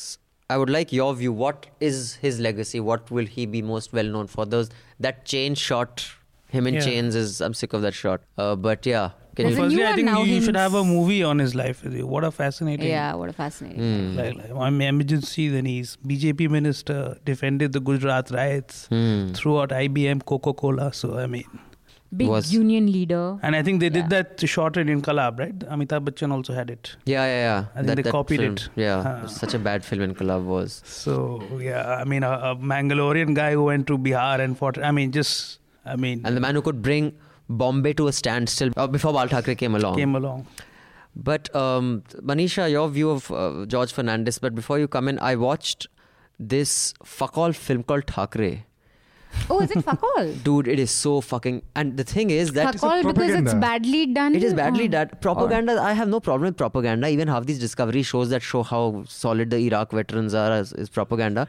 I 0.49 0.57
would 0.57 0.69
like 0.69 0.91
your 0.91 1.13
view. 1.13 1.31
What 1.31 1.67
is 1.79 2.15
his 2.15 2.39
legacy? 2.39 2.79
What 2.79 3.11
will 3.11 3.25
he 3.25 3.45
be 3.45 3.61
most 3.61 3.93
well 3.93 4.05
known 4.05 4.27
for? 4.27 4.45
Those 4.45 4.69
that 4.99 5.25
chain 5.25 5.55
shot, 5.55 6.05
him 6.47 6.65
in 6.67 6.73
Yeah. 6.75 6.81
chains 6.81 7.15
is. 7.15 7.39
I'm 7.41 7.53
sick 7.53 7.73
of 7.73 7.81
that 7.83 7.93
shot. 7.93 8.21
Uh, 8.37 8.55
but 8.55 8.85
yeah, 8.85 9.11
can 9.35 9.45
There's 9.45 9.57
you? 9.57 9.63
Firstly, 9.65 9.85
I 9.85 9.93
think 9.95 10.09
you, 10.09 10.23
you 10.35 10.41
should 10.41 10.55
have 10.55 10.73
a 10.73 10.83
movie 10.83 11.21
on 11.23 11.37
his 11.37 11.53
life. 11.53 11.83
What 11.85 12.23
a 12.23 12.31
fascinating. 12.31 12.87
yeah 12.87 13.13
what 13.13 13.29
a 13.29 13.33
fascinating 13.33 13.83
Hmm. 13.83 14.17
Like, 14.17 14.35
like, 14.37 14.51
I'm 14.67 14.81
emergency, 14.81 15.47
then 15.49 15.65
he's 15.65 15.97
BJP 16.13 16.49
minister, 16.49 17.17
defended 17.25 17.73
the 17.73 17.79
Gujarat 17.79 18.31
riots, 18.31 18.87
throughout 18.89 19.69
IBM, 19.69 20.25
Coca 20.25 20.53
Cola. 20.53 20.91
So, 20.93 21.17
I 21.19 21.27
mean, 21.27 21.43
big 22.15 22.27
Was- 22.27 22.51
union 22.51 22.91
leader 22.91 23.37
and 23.43 23.55
I 23.55 23.61
think 23.63 23.79
they 23.79 23.89
did 23.89 24.09
that 24.09 24.39
short 24.47 24.77
in 24.77 24.87
Inquilaab, 24.87 25.39
right? 25.39 25.59
Amitabh 25.59 26.05
Bachchan 26.05 26.31
also 26.31 26.53
had 26.53 26.69
it. 26.71 26.95
Yeah, 27.05 27.25
yeah, 27.25 27.41
yeah. 27.47 27.65
I 27.75 27.83
think 27.83 28.03
they 28.03 28.11
copied 28.11 28.39
film, 28.39 28.53
it. 28.53 28.69
Yeah, 28.75 29.03
Ah. 29.23 29.27
such 29.27 29.53
a 29.53 29.59
bad 29.59 29.85
film 29.85 30.01
in 30.01 30.15
Kalab 30.15 30.43
was. 30.45 30.81
So, 30.85 31.41
yeah, 31.61 31.97
I 31.97 32.03
mean, 32.05 32.23
a, 32.23 32.31
a 32.31 32.55
Mangalorean 32.55 33.35
guy 33.35 33.51
who 33.53 33.63
went 33.65 33.85
to 33.87 33.97
Bihar 33.97 34.39
and 34.39 34.57
fought, 34.57 34.77
I 34.79 34.91
mean, 34.91 35.11
just, 35.11 35.59
I 35.85 35.95
mean, 35.95 36.21
And 36.25 36.35
the 36.35 36.41
man 36.41 36.55
who 36.55 36.61
could 36.63 36.81
bring 36.81 37.13
Bombay 37.47 37.93
to 37.93 38.07
a 38.07 38.11
standstill 38.13 38.71
uh, 38.77 38.87
before 38.87 39.13
Bal 39.13 39.27
Thackeray 39.27 39.55
came 39.55 39.75
along. 39.75 39.95
came 39.97 40.15
along. 40.15 40.47
But 41.15 41.53
um, 41.55 42.03
Manisha, 42.21 42.69
your 42.71 42.87
view 42.89 43.09
of 43.09 43.31
uh, 43.31 43.65
George 43.65 43.91
Fernandez. 43.91 44.37
But 44.39 44.55
before 44.55 44.79
you 44.79 44.87
come 44.87 45.07
in, 45.07 45.19
I 45.19 45.35
watched 45.35 45.87
this 46.39 46.93
fuck 47.03 47.37
all 47.37 47.51
film 47.51 47.83
called 47.83 48.05
Thackeray. 48.07 48.65
Oh 49.49 49.59
is 49.61 49.71
it 49.71 49.81
fuck 49.83 50.01
all 50.03 50.31
Dude, 50.43 50.67
it 50.67 50.79
is 50.79 50.91
so 50.91 51.21
fucking. 51.21 51.61
And 51.75 51.97
the 51.97 52.03
thing 52.03 52.29
is 52.29 52.51
that 52.53 52.75
fuck 52.79 52.83
all 52.91 53.03
because 53.03 53.31
it's 53.31 53.53
badly 53.53 54.05
done 54.07 54.35
it 54.35 54.43
is 54.43 54.53
badly 54.53 54.85
Oh. 54.85 54.87
done. 54.89 55.09
Propaganda. 55.21 55.79
I 55.81 55.93
have 55.93 56.07
no 56.07 56.19
problem 56.19 56.47
with 56.49 56.57
propaganda. 56.57 57.07
Even 57.09 57.27
half 57.27 57.45
these 57.45 57.59
discovery 57.59 58.01
shows 58.03 58.29
that 58.29 58.41
show 58.41 58.63
how 58.63 59.03
solid 59.07 59.49
the 59.49 59.57
Iraq 59.57 59.91
veterans 59.91 60.33
are 60.33 60.51
is, 60.59 60.73
is 60.73 60.89
propaganda. 60.89 61.47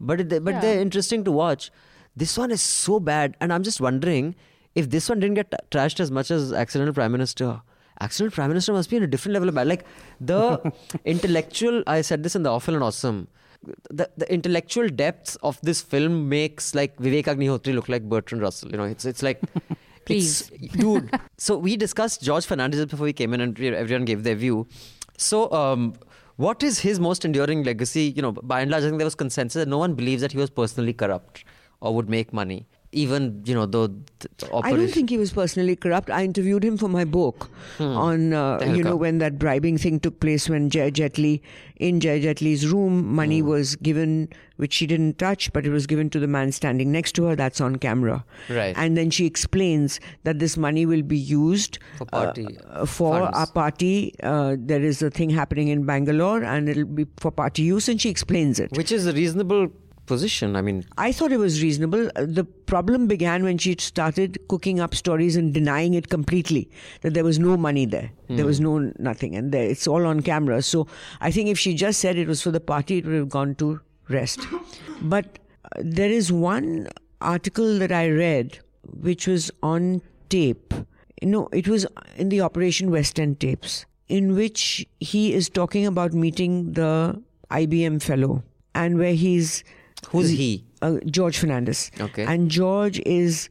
But 0.00 0.20
it, 0.20 0.44
but 0.44 0.54
Yeah. 0.54 0.60
they're 0.60 0.80
interesting 0.80 1.24
to 1.24 1.32
watch. 1.32 1.70
This 2.16 2.36
one 2.36 2.50
is 2.50 2.60
so 2.60 3.00
bad, 3.00 3.36
and 3.40 3.52
I'm 3.52 3.62
just 3.62 3.80
wondering 3.80 4.34
if 4.74 4.90
this 4.90 5.08
one 5.08 5.20
didn't 5.20 5.34
get 5.34 5.50
t- 5.50 5.56
trashed 5.70 6.00
as 6.00 6.10
much 6.10 6.30
as 6.30 6.52
Accidental 6.52 6.92
Prime 6.94 7.12
Minister. 7.12 7.60
Accidental 8.00 8.34
Prime 8.34 8.48
Minister 8.48 8.72
must 8.72 8.90
be 8.90 8.96
in 8.96 9.02
a 9.02 9.06
different 9.06 9.32
level 9.34 9.48
of 9.48 9.54
bad. 9.54 9.66
Like 9.68 9.84
the 10.20 10.72
intellectual. 11.04 11.82
I 11.86 12.00
said 12.00 12.22
this 12.22 12.34
in 12.36 12.42
the 12.42 12.50
Awful 12.50 12.74
and 12.74 12.82
Awesome. 12.82 13.28
The, 13.90 14.10
the 14.16 14.32
intellectual 14.32 14.88
depths 14.88 15.36
of 15.36 15.60
this 15.62 15.80
film 15.80 16.28
makes 16.28 16.74
like 16.74 16.96
Vivek 16.96 17.24
Agnihotri 17.24 17.74
look 17.74 17.88
like 17.88 18.08
Bertrand 18.08 18.42
Russell. 18.42 18.70
You 18.70 18.76
know, 18.76 18.84
it's 18.84 19.04
it's 19.04 19.22
like 19.22 19.40
Please. 20.04 20.50
it's, 20.60 20.74
dude. 20.76 21.10
so 21.38 21.56
we 21.56 21.76
discussed 21.76 22.22
George 22.22 22.44
Fernandez 22.44 22.84
before 22.86 23.04
we 23.04 23.12
came 23.12 23.32
in, 23.34 23.40
and 23.40 23.58
everyone 23.60 24.04
gave 24.04 24.24
their 24.24 24.34
view. 24.34 24.66
So, 25.16 25.50
um, 25.52 25.94
what 26.36 26.62
is 26.62 26.80
his 26.80 26.98
most 26.98 27.24
enduring 27.24 27.62
legacy? 27.62 28.12
You 28.16 28.22
know, 28.22 28.32
by 28.32 28.60
and 28.62 28.70
large, 28.70 28.82
I 28.82 28.86
think 28.86 28.98
there 28.98 29.06
was 29.06 29.14
consensus 29.14 29.60
that 29.60 29.68
no 29.68 29.78
one 29.78 29.94
believes 29.94 30.22
that 30.22 30.32
he 30.32 30.38
was 30.38 30.50
personally 30.50 30.92
corrupt 30.92 31.44
or 31.80 31.94
would 31.94 32.08
make 32.08 32.32
money. 32.32 32.66
Even 32.92 33.42
you 33.46 33.54
know, 33.54 33.64
though 33.64 33.88
I 34.62 34.72
don't 34.72 34.88
think 34.88 35.08
he 35.08 35.16
was 35.16 35.32
personally 35.32 35.76
corrupt. 35.76 36.10
I 36.10 36.24
interviewed 36.24 36.62
him 36.62 36.76
for 36.76 36.88
my 36.88 37.04
book 37.04 37.50
on, 37.80 38.34
uh, 38.34 38.60
you 38.76 38.84
know, 38.84 38.96
when 38.96 39.16
that 39.18 39.38
bribing 39.38 39.78
thing 39.78 39.98
took 39.98 40.20
place 40.20 40.46
when 40.48 40.68
Jaya 40.68 40.90
Jaitly, 40.90 41.40
in 41.76 42.00
Jaya 42.00 42.20
Jaitly's 42.20 42.68
room, 42.68 43.06
money 43.14 43.40
was 43.40 43.76
given, 43.76 44.28
which 44.56 44.74
she 44.74 44.86
didn't 44.86 45.18
touch, 45.18 45.50
but 45.54 45.64
it 45.64 45.70
was 45.70 45.86
given 45.86 46.10
to 46.10 46.18
the 46.20 46.26
man 46.26 46.52
standing 46.52 46.92
next 46.92 47.12
to 47.12 47.24
her. 47.24 47.34
That's 47.34 47.62
on 47.62 47.76
camera. 47.76 48.26
Right. 48.50 48.76
And 48.76 48.94
then 48.94 49.08
she 49.08 49.24
explains 49.24 49.98
that 50.24 50.38
this 50.38 50.58
money 50.58 50.84
will 50.84 51.02
be 51.02 51.16
used 51.18 51.78
For 51.96 52.04
party 52.04 52.58
uh, 52.68 52.84
for 52.84 53.20
funds. 53.20 53.38
our 53.38 53.46
party. 53.46 54.14
Uh, 54.22 54.56
there 54.58 54.82
is 54.82 55.00
a 55.00 55.08
thing 55.08 55.30
happening 55.30 55.68
in 55.68 55.86
Bangalore 55.86 56.44
and 56.44 56.68
it'll 56.68 56.84
be 56.84 57.06
for 57.16 57.30
party 57.30 57.62
use, 57.62 57.88
and 57.88 57.98
she 57.98 58.10
explains 58.10 58.60
it. 58.60 58.70
which 58.72 58.92
is 58.92 59.06
a 59.06 59.12
reasonable 59.14 59.68
position. 60.06 60.56
I 60.56 60.62
mean, 60.62 60.84
I 60.98 61.12
thought 61.12 61.32
it 61.32 61.38
was 61.38 61.62
reasonable. 61.62 62.10
Uh, 62.16 62.26
The 62.26 62.44
problem 62.44 63.06
began 63.06 63.44
when 63.44 63.58
she 63.58 63.76
started 63.78 64.38
cooking 64.48 64.80
up 64.80 64.94
stories 64.94 65.36
and 65.36 65.52
denying 65.54 65.94
it 65.94 66.08
completely 66.08 66.68
that 67.02 67.14
there 67.14 67.24
was 67.24 67.38
no 67.38 67.56
money 67.56 67.86
there. 67.86 68.10
There 68.28 68.46
was 68.46 68.60
no 68.60 68.92
nothing, 68.98 69.36
and 69.36 69.52
there, 69.52 69.64
it's 69.64 69.86
all 69.86 70.06
on 70.06 70.20
camera. 70.22 70.62
So 70.62 70.86
I 71.20 71.30
think 71.30 71.48
if 71.48 71.58
she 71.58 71.74
just 71.74 72.00
said 72.00 72.16
it 72.16 72.26
was 72.28 72.42
for 72.42 72.50
the 72.50 72.60
party, 72.60 72.98
it 72.98 73.04
would 73.06 73.14
have 73.14 73.28
gone 73.28 73.54
to 73.56 73.80
rest. 74.08 74.40
But 75.02 75.38
uh, 75.64 75.82
there 75.98 76.10
is 76.10 76.32
one 76.32 76.88
article 77.20 77.78
that 77.78 77.92
I 77.92 78.08
read 78.08 78.58
which 79.00 79.26
was 79.26 79.50
on 79.62 80.02
tape. 80.28 80.74
No, 81.22 81.48
it 81.52 81.68
was 81.68 81.86
in 82.16 82.30
the 82.30 82.40
Operation 82.40 82.90
West 82.90 83.20
End 83.20 83.38
tapes, 83.38 83.84
in 84.08 84.34
which 84.34 84.86
he 85.00 85.32
is 85.34 85.48
talking 85.48 85.86
about 85.86 86.12
meeting 86.12 86.72
the 86.72 87.20
IBM 87.50 88.02
fellow, 88.02 88.42
and 88.74 88.98
where 88.98 89.14
he's 89.14 89.62
who's 90.08 90.30
he? 90.30 90.64
uh, 90.82 90.98
George 91.06 91.38
Fernandez. 91.38 91.90
Okay. 92.00 92.24
And 92.24 92.50
George 92.50 93.00
is 93.06 93.48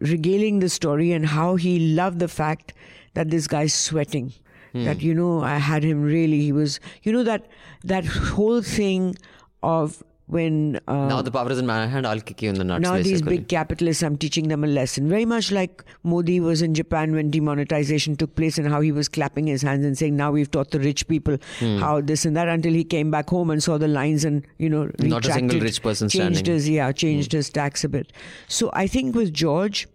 regaling 0.00 0.58
the 0.58 0.68
story 0.68 1.12
and 1.12 1.26
how 1.26 1.56
he 1.56 1.94
loved 1.94 2.18
the 2.18 2.28
fact 2.28 2.72
that 3.14 3.30
this 3.30 3.46
guy's 3.46 3.74
sweating. 3.74 4.32
Hmm. 4.72 4.84
That 4.84 5.02
you 5.02 5.14
know, 5.14 5.42
I 5.42 5.56
had 5.56 5.82
him 5.82 6.02
really. 6.02 6.40
He 6.40 6.52
was, 6.52 6.80
you 7.02 7.12
know, 7.12 7.24
that 7.24 7.46
that 7.84 8.04
whole 8.06 8.62
thing 8.62 9.16
of 9.62 10.02
when 10.30 10.78
uh, 10.86 11.08
now 11.08 11.20
the 11.22 11.30
power 11.30 11.50
is 11.50 11.58
in 11.58 11.66
my 11.66 11.86
hand. 11.86 12.06
I'll 12.06 12.20
kick 12.20 12.42
you 12.42 12.48
in 12.50 12.54
the 12.56 12.64
nuts. 12.64 12.82
now 12.82 12.96
these 13.02 13.22
big 13.22 13.48
capitalists, 13.48 14.02
I'm 14.02 14.16
teaching 14.16 14.48
them 14.48 14.62
a 14.64 14.66
lesson. 14.66 15.08
Very 15.08 15.24
much 15.24 15.50
like 15.52 15.84
Modi 16.02 16.38
was 16.40 16.62
in 16.62 16.74
Japan 16.74 17.12
when 17.14 17.30
demonetization 17.30 18.16
took 18.16 18.34
place 18.36 18.58
and 18.58 18.68
how 18.68 18.80
he 18.80 18.92
was 18.92 19.08
clapping 19.08 19.46
his 19.46 19.62
hands 19.62 19.84
and 19.84 19.98
saying, 19.98 20.16
now 20.16 20.30
we've 20.30 20.50
taught 20.50 20.70
the 20.70 20.80
rich 20.80 21.06
people 21.08 21.36
Hmm. 21.58 21.78
how 21.78 22.00
this 22.00 22.24
and 22.24 22.36
that 22.36 22.48
until 22.48 22.72
he 22.72 22.84
came 22.84 23.10
back 23.10 23.28
home 23.28 23.50
and 23.50 23.62
saw 23.62 23.76
the 23.78 23.88
lines 23.88 24.24
and, 24.24 24.46
you 24.58 24.68
know, 24.68 24.90
Not 25.00 25.26
a 25.26 25.32
single 25.32 25.60
rich 25.60 25.82
person 25.82 26.08
changed 26.08 26.38
standing. 26.38 26.44
Hmm. 26.44 26.52
his, 26.52 26.68
yeah, 26.68 26.92
changed 26.92 27.32
his 27.32 27.50
tax 27.50 27.84
a 27.84 27.88
bit. 27.88 28.12
So 28.48 28.70
I 28.72 28.86
think 28.86 29.14
with 29.14 29.32
George, 29.34 29.88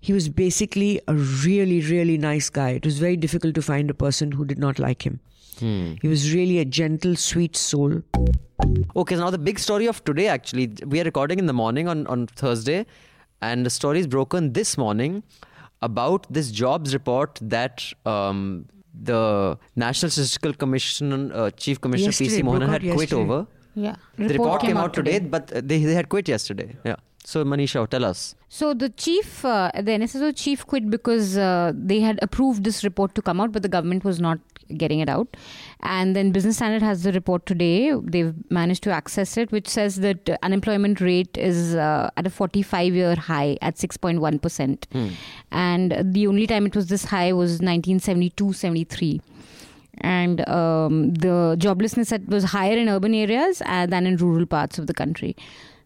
he 0.00 0.12
was 0.12 0.28
basically 0.28 1.00
a 1.08 1.14
really, 1.14 1.80
really 1.80 2.18
nice 2.18 2.50
guy. 2.50 2.70
It 2.70 2.84
was 2.84 2.98
very 2.98 3.16
difficult 3.16 3.54
to 3.56 3.62
find 3.62 3.90
a 3.90 3.94
person 3.94 4.32
who 4.32 4.44
did 4.44 4.58
not 4.58 4.78
like 4.78 5.06
him. 5.06 5.20
Hmm. 5.62 5.94
He 6.02 6.08
was 6.08 6.34
really 6.34 6.58
a 6.58 6.64
gentle, 6.64 7.14
sweet 7.14 7.56
soul. 7.56 8.02
Okay, 8.96 9.14
so 9.14 9.20
now 9.20 9.30
the 9.30 9.38
big 9.38 9.58
story 9.58 9.86
of 9.86 10.04
today 10.04 10.26
actually, 10.26 10.72
we 10.86 11.00
are 11.00 11.04
recording 11.04 11.38
in 11.38 11.46
the 11.46 11.52
morning 11.52 11.88
on, 11.88 12.06
on 12.08 12.26
Thursday, 12.26 12.84
and 13.40 13.64
the 13.64 13.70
story 13.70 14.00
is 14.00 14.06
broken 14.06 14.52
this 14.52 14.76
morning 14.76 15.22
about 15.80 16.26
this 16.32 16.50
jobs 16.50 16.92
report 16.94 17.38
that 17.42 17.84
um, 18.06 18.66
the 19.10 19.56
National 19.76 20.10
Statistical 20.10 20.52
Commission 20.52 21.32
uh, 21.32 21.50
Chief 21.50 21.80
Commissioner 21.80 22.08
Yesterday, 22.08 22.42
PC 22.42 22.44
Mohan 22.44 22.62
had 22.62 22.70
out 22.70 22.80
quit 22.80 23.10
yesterday. 23.10 23.22
over. 23.22 23.46
yeah 23.74 23.96
The 24.18 24.28
report 24.28 24.60
came 24.60 24.76
out 24.76 24.94
today, 24.94 25.18
but 25.20 25.52
uh, 25.52 25.60
they, 25.64 25.78
they 25.84 25.94
had 25.94 26.08
quit 26.08 26.28
yesterday. 26.28 26.76
Yeah. 26.84 26.96
So 27.24 27.44
Manisha, 27.44 27.88
tell 27.88 28.04
us. 28.04 28.34
So 28.48 28.74
the 28.74 28.88
chief, 28.88 29.44
uh, 29.44 29.70
the 29.76 29.92
NSSO 29.92 30.36
chief 30.36 30.66
quit 30.66 30.90
because 30.90 31.38
uh, 31.38 31.72
they 31.74 32.00
had 32.00 32.18
approved 32.20 32.64
this 32.64 32.82
report 32.84 33.14
to 33.14 33.22
come 33.22 33.40
out, 33.40 33.52
but 33.52 33.62
the 33.62 33.68
government 33.68 34.04
was 34.04 34.20
not 34.20 34.40
getting 34.78 35.00
it 35.00 35.08
out. 35.08 35.36
And 35.80 36.14
then 36.14 36.32
Business 36.32 36.56
Standard 36.56 36.82
has 36.82 37.02
the 37.02 37.12
report 37.12 37.46
today. 37.46 37.92
They've 37.92 38.34
managed 38.50 38.82
to 38.84 38.90
access 38.90 39.36
it, 39.36 39.50
which 39.52 39.68
says 39.68 39.96
that 39.96 40.38
unemployment 40.42 41.00
rate 41.00 41.36
is 41.36 41.74
uh, 41.74 42.10
at 42.16 42.26
a 42.26 42.30
45-year 42.30 43.16
high 43.16 43.58
at 43.62 43.76
6.1 43.76 44.40
percent, 44.40 44.86
and 45.50 45.96
the 46.02 46.26
only 46.26 46.46
time 46.46 46.66
it 46.66 46.76
was 46.76 46.86
this 46.86 47.04
high 47.06 47.32
was 47.32 47.60
1972-73 47.60 49.20
and 49.98 50.46
um, 50.48 51.14
the 51.14 51.56
joblessness 51.58 52.08
that 52.08 52.26
was 52.26 52.44
higher 52.44 52.76
in 52.76 52.88
urban 52.88 53.14
areas 53.14 53.62
uh, 53.66 53.86
than 53.86 54.06
in 54.06 54.16
rural 54.16 54.46
parts 54.46 54.78
of 54.78 54.86
the 54.86 54.94
country. 54.94 55.36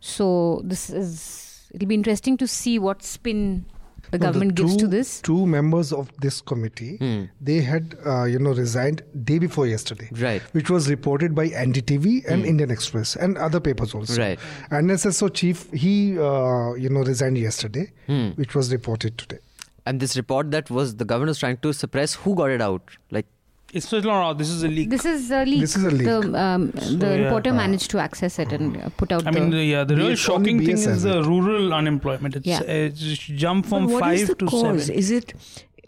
So 0.01 0.63
this 0.65 0.91
is 0.91 1.69
it'll 1.75 1.89
be 1.89 1.95
interesting 1.95 2.37
to 2.39 2.47
see 2.47 2.79
what 2.79 3.03
spin 3.03 3.67
the 4.11 4.19
No, 4.19 4.27
government 4.27 4.55
gives 4.55 4.77
to 4.77 4.87
this. 4.87 5.21
Two 5.21 5.47
members 5.47 5.93
of 5.93 6.11
this 6.21 6.41
committee, 6.41 6.97
Hmm. 6.99 7.25
they 7.41 7.61
had, 7.61 7.97
uh, 8.07 8.25
you 8.25 8.39
know, 8.39 8.53
resigned 8.55 9.03
day 9.25 9.39
before 9.39 9.67
yesterday. 9.67 10.09
Right. 10.13 10.43
Which 10.53 10.71
was 10.71 10.89
reported 10.91 11.35
by 11.35 11.49
NDTV 11.49 12.25
and 12.29 12.45
Indian 12.45 12.71
Express 12.71 13.17
and 13.17 13.37
other 13.39 13.61
papers 13.61 13.95
also. 13.95 14.21
Right. 14.21 14.39
NSSO 14.71 15.29
chief, 15.33 15.71
he, 15.73 16.19
uh, 16.19 16.75
you 16.75 16.89
know, 16.91 17.03
resigned 17.03 17.39
yesterday, 17.39 17.93
Hmm. 18.07 18.31
which 18.37 18.55
was 18.55 18.73
reported 18.73 19.19
today. 19.19 19.39
And 19.85 20.01
this 20.01 20.17
report 20.17 20.51
that 20.51 20.69
was 20.71 20.97
the 20.97 21.05
government 21.05 21.29
was 21.29 21.39
trying 21.39 21.59
to 21.59 21.73
suppress, 21.73 22.15
who 22.15 22.35
got 22.35 22.51
it 22.51 22.61
out? 22.61 22.83
Like 23.11 23.27
It's 23.73 23.87
still 23.87 24.01
not 24.03 24.23
out. 24.25 24.39
This 24.39 24.49
is 24.49 24.63
a 24.63 24.69
leak. 24.69 24.91
This 24.91 25.05
is 25.05 25.31
a 25.31 25.45
leak. 25.45 25.61
This 25.61 25.77
is 25.77 25.85
a 25.85 25.91
leak. 25.91 26.07
The, 26.07 26.41
um, 26.41 26.71
the 26.71 27.09
yeah. 27.19 27.25
reporter 27.25 27.53
managed 27.53 27.91
to 27.91 27.99
access 27.99 28.39
it 28.39 28.53
and 28.53 28.77
uh, 28.77 28.89
put 28.97 29.11
out 29.13 29.27
I 29.27 29.33
mean, 29.33 29.51
the, 29.51 29.65
yeah, 29.65 29.85
the 29.85 29.97
real 29.97 30.15
shocking 30.15 30.59
thing 30.61 30.79
is 30.79 31.03
the 31.03 31.23
rural 31.25 31.75
unemployment. 31.75 32.37
It's, 32.37 32.47
Yeah. 32.47 32.61
uh, 32.61 32.65
it's 32.69 33.01
jumped 33.01 33.69
from 33.69 33.87
But 33.87 33.93
what 33.95 34.15
is 34.15 34.21
five 34.21 34.29
the 34.29 34.35
to 34.37 34.47
cause? 34.47 34.87
seven. 34.87 34.95
Is 34.99 35.11
it 35.11 35.35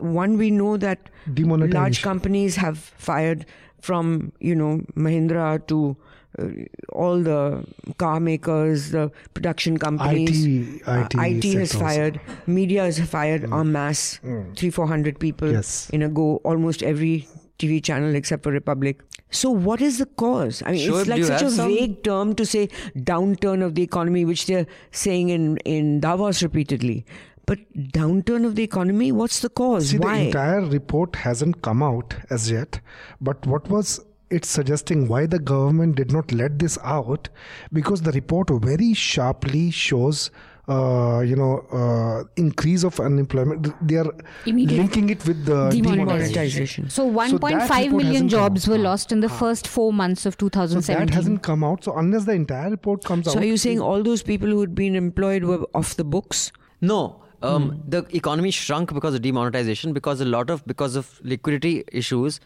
one 0.00 0.36
we 0.38 0.50
know 0.50 0.76
that 0.76 0.98
large 1.26 2.02
companies 2.02 2.56
have 2.56 2.78
fired 2.78 3.46
from 3.80 4.32
you 4.40 4.54
know 4.56 4.82
Mahindra 4.96 5.64
to 5.68 5.96
uh, 6.38 6.46
all 6.92 7.22
the 7.22 7.64
car 7.96 8.18
makers, 8.20 8.90
the 8.90 9.10
production 9.34 9.78
companies. 9.78 10.44
IT, 10.44 10.82
Uh, 10.86 11.06
IT, 11.06 11.14
IT 11.46 11.58
has 11.58 11.72
fired. 11.72 12.20
Media 12.46 12.82
has 12.84 12.98
fired 13.00 13.44
en 13.52 13.72
masse. 13.72 14.20
Three, 14.56 14.70
four 14.70 14.86
hundred 14.88 15.18
people 15.20 15.50
Yes. 15.52 15.88
in 15.90 16.02
a 16.02 16.08
go. 16.08 16.36
Almost 16.44 16.82
every 16.82 17.26
TV 17.58 17.82
channel 17.82 18.14
except 18.14 18.42
for 18.42 18.52
Republic. 18.52 19.00
So, 19.30 19.50
what 19.50 19.80
is 19.82 19.98
the 19.98 20.06
cause? 20.06 20.62
I 20.64 20.72
mean, 20.72 20.88
Shoaib, 20.90 21.00
it's 21.00 21.08
like 21.08 21.24
such 21.24 21.42
a 21.42 21.50
some- 21.50 21.68
vague 21.68 22.02
term 22.02 22.34
to 22.36 22.46
say 22.46 22.68
downturn 22.96 23.62
of 23.62 23.74
the 23.74 23.82
economy, 23.82 24.24
which 24.24 24.46
they're 24.46 24.66
saying 24.90 25.28
in 25.30 25.56
in 25.58 26.00
Davos 26.00 26.42
repeatedly. 26.42 27.04
But 27.46 27.60
downturn 27.92 28.44
of 28.46 28.56
the 28.56 28.62
economy, 28.62 29.10
what's 29.10 29.40
the 29.40 29.48
cause? 29.48 29.88
See, 29.90 29.98
Why? 29.98 30.16
the 30.18 30.26
entire 30.26 30.60
report 30.66 31.16
hasn't 31.16 31.62
come 31.62 31.82
out 31.82 32.14
as 32.30 32.50
yet. 32.50 32.80
But 33.22 33.46
what 33.46 33.68
was 33.70 34.00
it 34.30 34.44
suggesting 34.44 35.08
why 35.08 35.24
the 35.24 35.38
government 35.38 35.96
did 35.96 36.12
not 36.12 36.30
let 36.30 36.58
this 36.58 36.76
out? 36.84 37.30
Because 37.72 38.02
the 38.02 38.12
report 38.12 38.50
very 38.50 38.92
sharply 38.92 39.70
shows, 39.70 40.30
uh, 40.68 41.20
you 41.20 41.34
know, 41.36 41.52
uh, 41.72 42.24
increase 42.36 42.82
of 42.84 43.00
unemployment. 43.00 43.68
They 43.86 43.96
are 43.96 44.12
Immediate 44.46 44.78
linking 44.78 45.10
it 45.10 45.24
with 45.26 45.44
the 45.46 45.70
Demonetization. 45.70 46.84
Demonetization. 46.86 46.90
So 46.90 47.10
1.5 47.10 47.84
report 47.84 48.02
million 48.04 48.28
jobs 48.28 48.68
were 48.68 48.78
lost 48.78 49.10
in 49.12 49.20
the 49.20 49.28
first 49.30 49.66
four 49.66 49.92
months 49.92 50.26
of 50.26 50.36
2017 50.36 50.82
So 50.82 50.92
2017. 50.92 51.06
that 51.06 51.14
hasn't 51.14 51.42
come 51.42 51.64
out. 51.64 51.84
So 51.84 51.96
unless 51.96 52.24
the 52.26 52.32
entire 52.32 52.70
report 52.70 53.04
comes 53.04 53.24
So 53.24 53.30
out, 53.30 53.34
so 53.34 53.40
are 53.40 53.44
you 53.44 53.56
saying 53.56 53.80
all 53.80 54.02
those 54.02 54.22
people 54.22 54.48
who 54.48 54.60
had 54.60 54.74
been 54.74 54.94
employed 54.94 55.44
were 55.44 55.64
off 55.74 55.96
the 55.96 56.04
books? 56.04 56.52
No. 56.82 57.22
Um, 57.40 57.82
The 57.88 58.04
economy 58.14 58.50
shrunk 58.50 58.92
because 58.92 59.14
of 59.14 59.22
demonetization, 59.22 59.92
because 59.92 60.20
a 60.20 60.24
lot 60.24 60.50
of 60.50 60.66
because 60.66 60.96
of 60.96 61.18
liquidity 61.22 61.84
issues. 61.92 62.40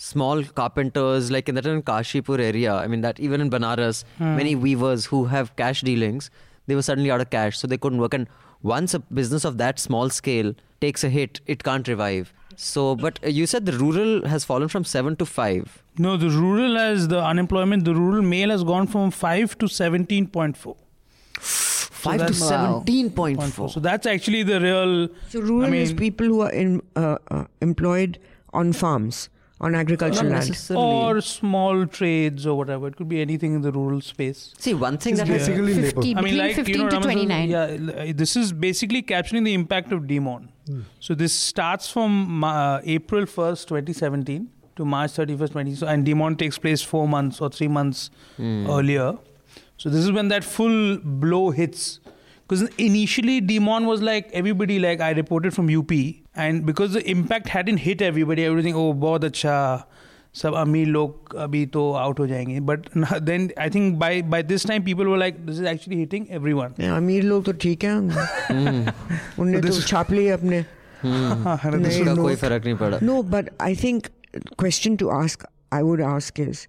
Small 0.00 0.42
carpenters, 0.44 1.28
like 1.32 1.48
in 1.48 1.56
that 1.56 1.66
in 1.66 1.82
Kashipur 1.82 2.38
area, 2.38 2.72
I 2.74 2.86
mean 2.86 3.00
that 3.00 3.18
even 3.18 3.40
in 3.40 3.50
Banaras, 3.50 4.04
many 4.20 4.54
weavers 4.54 5.06
who 5.06 5.24
have 5.24 5.56
cash 5.56 5.80
dealings, 5.82 6.30
they 6.68 6.76
were 6.76 6.82
suddenly 6.82 7.10
out 7.10 7.20
of 7.20 7.30
cash, 7.30 7.58
so 7.58 7.66
they 7.66 7.76
couldn't 7.76 7.98
work. 7.98 8.14
And 8.14 8.28
once 8.62 8.94
a 8.94 9.00
business 9.00 9.44
of 9.44 9.58
that 9.58 9.78
small 9.80 10.10
scale 10.10 10.54
takes 10.80 11.02
a 11.02 11.08
hit, 11.08 11.40
it 11.46 11.64
can't 11.64 11.88
revive. 11.88 12.32
So, 12.56 12.94
but 12.96 13.18
uh, 13.24 13.28
you 13.28 13.46
said 13.46 13.66
the 13.66 13.72
rural 13.80 14.26
has 14.28 14.44
fallen 14.44 14.68
from 14.68 14.84
seven 14.84 15.16
to 15.16 15.26
five. 15.26 15.82
No, 16.06 16.16
the 16.16 16.30
rural 16.30 16.76
has 16.76 17.08
the 17.08 17.20
unemployment. 17.32 17.84
The 17.84 17.94
rural 17.94 18.22
male 18.30 18.50
has 18.50 18.64
gone 18.64 18.86
from 18.88 19.12
five 19.12 19.56
to 19.58 19.68
seventeen 19.68 20.26
point 20.26 20.56
four. 20.56 20.76
Five 21.40 22.18
to 22.18 22.24
that's- 22.24 22.48
seventeen 22.48 23.10
point 23.10 23.42
four. 23.42 23.68
So 23.68 23.80
that's 23.80 24.06
actually 24.06 24.42
the 24.42 24.60
real. 24.60 25.08
So 25.28 25.40
rural 25.40 25.72
I 25.72 25.76
is 25.84 25.92
people 25.92 26.26
who 26.26 26.40
are 26.42 26.50
in, 26.52 26.82
uh, 26.96 27.18
uh, 27.30 27.44
employed 27.60 28.18
on 28.52 28.72
farms, 28.72 29.28
on 29.60 29.74
agricultural 29.74 30.30
land. 30.30 30.70
Or 30.70 31.20
small 31.20 31.86
trades 31.86 32.46
or 32.46 32.56
whatever. 32.56 32.86
It 32.88 32.96
could 32.96 33.08
be 33.08 33.20
anything 33.20 33.54
in 33.54 33.62
the 33.62 33.72
rural 33.72 34.00
space. 34.00 34.54
See, 34.58 34.74
one 34.74 34.98
thing 34.98 35.14
it's 35.14 35.20
that 35.22 35.28
has 35.28 35.48
basically 35.48 35.74
labor. 35.74 36.00
50, 36.02 36.16
I 36.16 36.20
mean, 36.20 36.24
between 36.24 36.38
like 36.38 36.56
15 36.56 36.74
you 36.74 36.82
know, 36.82 36.88
to 36.90 36.96
Raman 36.96 37.26
29. 37.26 37.50
Yeah, 37.50 38.12
this 38.12 38.36
is 38.36 38.52
basically 38.52 39.02
capturing 39.02 39.44
the 39.44 39.54
impact 39.54 39.92
of 39.92 40.06
demon. 40.06 40.52
So 41.00 41.14
this 41.14 41.32
starts 41.32 41.90
from 41.90 42.44
uh, 42.44 42.80
April 42.84 43.24
first, 43.24 43.68
twenty 43.68 43.94
seventeen, 43.94 44.50
to 44.76 44.84
March 44.84 45.12
thirty 45.12 45.34
first, 45.34 45.52
twenty. 45.52 45.74
So 45.74 45.86
and 45.86 46.04
demon 46.04 46.36
takes 46.36 46.58
place 46.58 46.82
four 46.82 47.08
months 47.08 47.40
or 47.40 47.48
three 47.48 47.68
months 47.68 48.10
earlier. 48.38 49.16
So 49.78 49.88
this 49.88 50.04
is 50.04 50.12
when 50.12 50.28
that 50.28 50.44
full 50.44 50.98
blow 50.98 51.50
hits. 51.50 52.00
Because 52.46 52.62
initially 52.78 53.40
demon 53.40 53.86
was 53.86 54.00
like 54.02 54.30
everybody 54.32 54.78
like 54.78 55.00
I 55.00 55.10
reported 55.12 55.54
from 55.54 55.68
UP, 55.74 55.90
and 56.37 56.65
because 56.65 56.93
the 56.93 57.03
impact 57.09 57.49
hadn't 57.49 57.81
hit 57.85 58.01
everybody, 58.01 58.45
everything 58.51 58.75
oh 58.75 58.93
बहुत 59.05 59.23
अच्छा 59.25 59.55
सब 60.35 60.53
अमीर 60.57 60.87
लोग 60.87 61.35
अभी 61.45 61.65
तो 61.73 61.81
out 62.03 62.19
हो 62.19 62.27
जाएंगे. 62.27 62.59
But 62.69 62.87
then 63.25 63.49
I 63.65 63.69
think 63.69 63.99
by 64.03 64.11
by 64.35 64.41
this 64.51 64.63
time 64.69 64.83
people 64.83 65.11
were 65.13 65.19
like 65.23 65.45
this 65.45 65.59
is 65.59 65.67
actually 65.71 65.97
hitting 66.03 66.29
everyone. 66.39 66.73
Yeah, 66.77 66.97
अमीर 66.97 67.23
लोग 67.23 67.45
तो 67.45 67.53
ठीक 67.65 67.83
हैं 67.83 67.95
उनने 69.39 69.61
तो 69.61 69.81
छाप 69.81 70.11
लिए 70.11 70.29
अपने 70.37 70.59
इसका 71.05 72.15
कोई 72.15 72.35
फर्क 72.35 72.65
नहीं 72.65 72.75
पड़ा 72.81 72.99
No, 73.01 73.21
but 73.35 73.49
I 73.59 73.73
think 73.83 74.09
question 74.63 74.97
to 75.03 75.11
ask 75.11 75.43
I 75.71 75.83
would 75.89 76.01
ask 76.13 76.39
is 76.39 76.67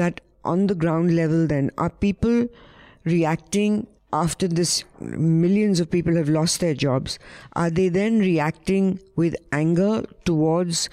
that 0.00 0.20
on 0.44 0.66
the 0.72 0.74
ground 0.84 1.14
level 1.16 1.46
then 1.52 1.70
are 1.84 1.90
people 1.90 2.36
reacting 3.04 3.86
after 4.13 4.47
this 4.47 4.83
millions 4.99 5.79
of 5.79 5.89
people 5.89 6.15
have 6.15 6.29
lost 6.29 6.59
their 6.59 6.73
jobs 6.73 7.17
are 7.53 7.69
they 7.69 7.87
then 7.89 8.19
reacting 8.19 8.99
with 9.15 9.35
anger 9.51 10.03
towards 10.25 10.89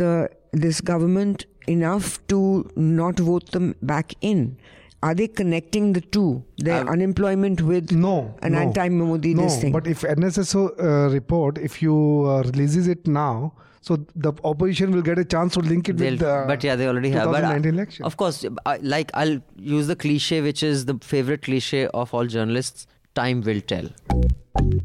the 0.00 0.28
this 0.52 0.80
government 0.80 1.46
enough 1.66 2.18
to 2.28 2.40
not 2.76 3.18
vote 3.18 3.50
them 3.52 3.74
back 3.82 4.14
in 4.20 4.56
are 5.02 5.14
they 5.14 5.28
connecting 5.28 5.92
the 5.92 6.00
two 6.00 6.42
their 6.58 6.80
I've- 6.80 6.88
unemployment 6.94 7.60
with 7.62 7.92
No, 7.92 8.34
an 8.42 8.52
no. 8.52 8.58
anti-Modi 8.58 9.34
no, 9.34 9.48
thing 9.48 9.72
but 9.72 9.86
if 9.86 10.00
NSSO 10.02 10.62
uh, 10.82 11.10
report, 11.12 11.58
if 11.58 11.80
you 11.82 11.94
uh, 12.26 12.42
releases 12.42 12.88
it 12.88 13.06
now, 13.06 13.52
so 13.80 13.96
the 14.16 14.32
opposition 14.44 14.90
will 14.92 15.02
get 15.02 15.18
a 15.18 15.24
chance 15.24 15.54
to 15.54 15.60
link 15.60 15.88
it 15.88 15.96
They'll- 15.96 16.12
with 16.12 16.20
the 16.20 16.44
but 16.46 16.64
yeah, 16.64 16.76
they 16.76 16.86
already 16.88 17.10
have. 17.10 17.26
But, 17.26 17.44
uh, 17.44 17.48
2019 17.52 17.74
election. 17.74 18.04
Of 18.04 18.16
course, 18.16 18.44
I, 18.66 18.76
like 18.78 19.10
I'll 19.14 19.40
use 19.56 19.86
the 19.86 19.96
cliche, 19.96 20.40
which 20.40 20.62
is 20.62 20.84
the 20.86 20.98
favorite 21.00 21.42
cliche 21.42 21.86
of 21.88 22.12
all 22.14 22.26
journalists: 22.26 22.86
"Time 23.14 23.40
will 23.42 23.60
tell." 23.60 23.88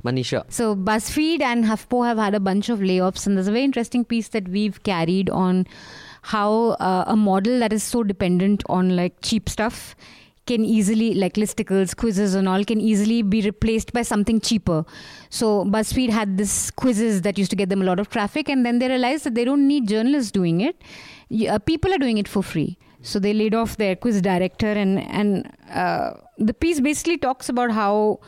Manisha, 0.04 0.44
So 0.50 0.76
BuzzFeed 0.76 1.42
and 1.42 1.66
HuffPo 1.66 2.06
have 2.06 2.18
had 2.18 2.36
a 2.36 2.40
bunch 2.40 2.70
of 2.70 2.80
layoffs, 2.80 3.26
and 3.26 3.36
there's 3.36 3.48
a 3.48 3.52
very 3.52 3.64
interesting 3.64 4.06
piece 4.06 4.28
that 4.30 4.48
we've 4.48 4.82
carried 4.84 5.30
on 5.30 5.66
how 6.22 6.52
uh, 6.80 7.04
a 7.08 7.16
model 7.16 7.60
that 7.60 7.74
is 7.74 7.84
so 7.84 8.04
dependent 8.04 8.64
on 8.70 8.96
like 8.96 9.16
cheap 9.22 9.50
stuff 9.50 9.96
can 10.46 10.66
easily 10.66 11.14
like 11.14 11.34
listicles 11.36 11.96
quizzes 11.96 12.34
and 12.36 12.50
all 12.50 12.64
can 12.64 12.82
easily 12.82 13.22
be 13.22 13.42
replaced 13.42 13.94
by 13.94 14.02
something 14.02 14.40
cheaper. 14.42 14.86
So 15.30 15.66
buzzfeed 15.66 16.10
had 16.10 16.38
this 16.38 16.72
quizzes 16.72 17.22
that 17.22 17.38
used 17.38 17.50
to 17.52 17.56
get 17.56 17.70
them 17.70 17.82
a 17.82 17.86
lot 17.86 18.00
of 18.00 18.10
traffic 18.10 18.50
and 18.50 18.66
then 18.66 18.80
they 18.80 18.88
realized 18.88 19.24
that 19.24 19.36
they 19.36 19.46
don't 19.46 19.68
need 19.68 19.88
journalists 19.88 20.32
doing 20.32 20.62
it. 20.62 20.82
Uh, 21.50 21.60
people 21.60 21.94
are 21.94 21.98
doing 21.98 22.18
it 22.18 22.28
for 22.28 22.44
free. 22.44 22.78
So 23.02 23.20
they 23.20 23.34
laid 23.34 23.54
off 23.54 23.78
their 23.78 23.96
quiz 23.96 24.22
director 24.22 24.72
and 24.72 25.00
and 25.00 25.52
uh, 25.70 26.12
the 26.38 26.54
piece 26.54 26.80
basically 26.80 27.18
talks 27.18 27.50
about 27.50 27.72
how 27.72 28.20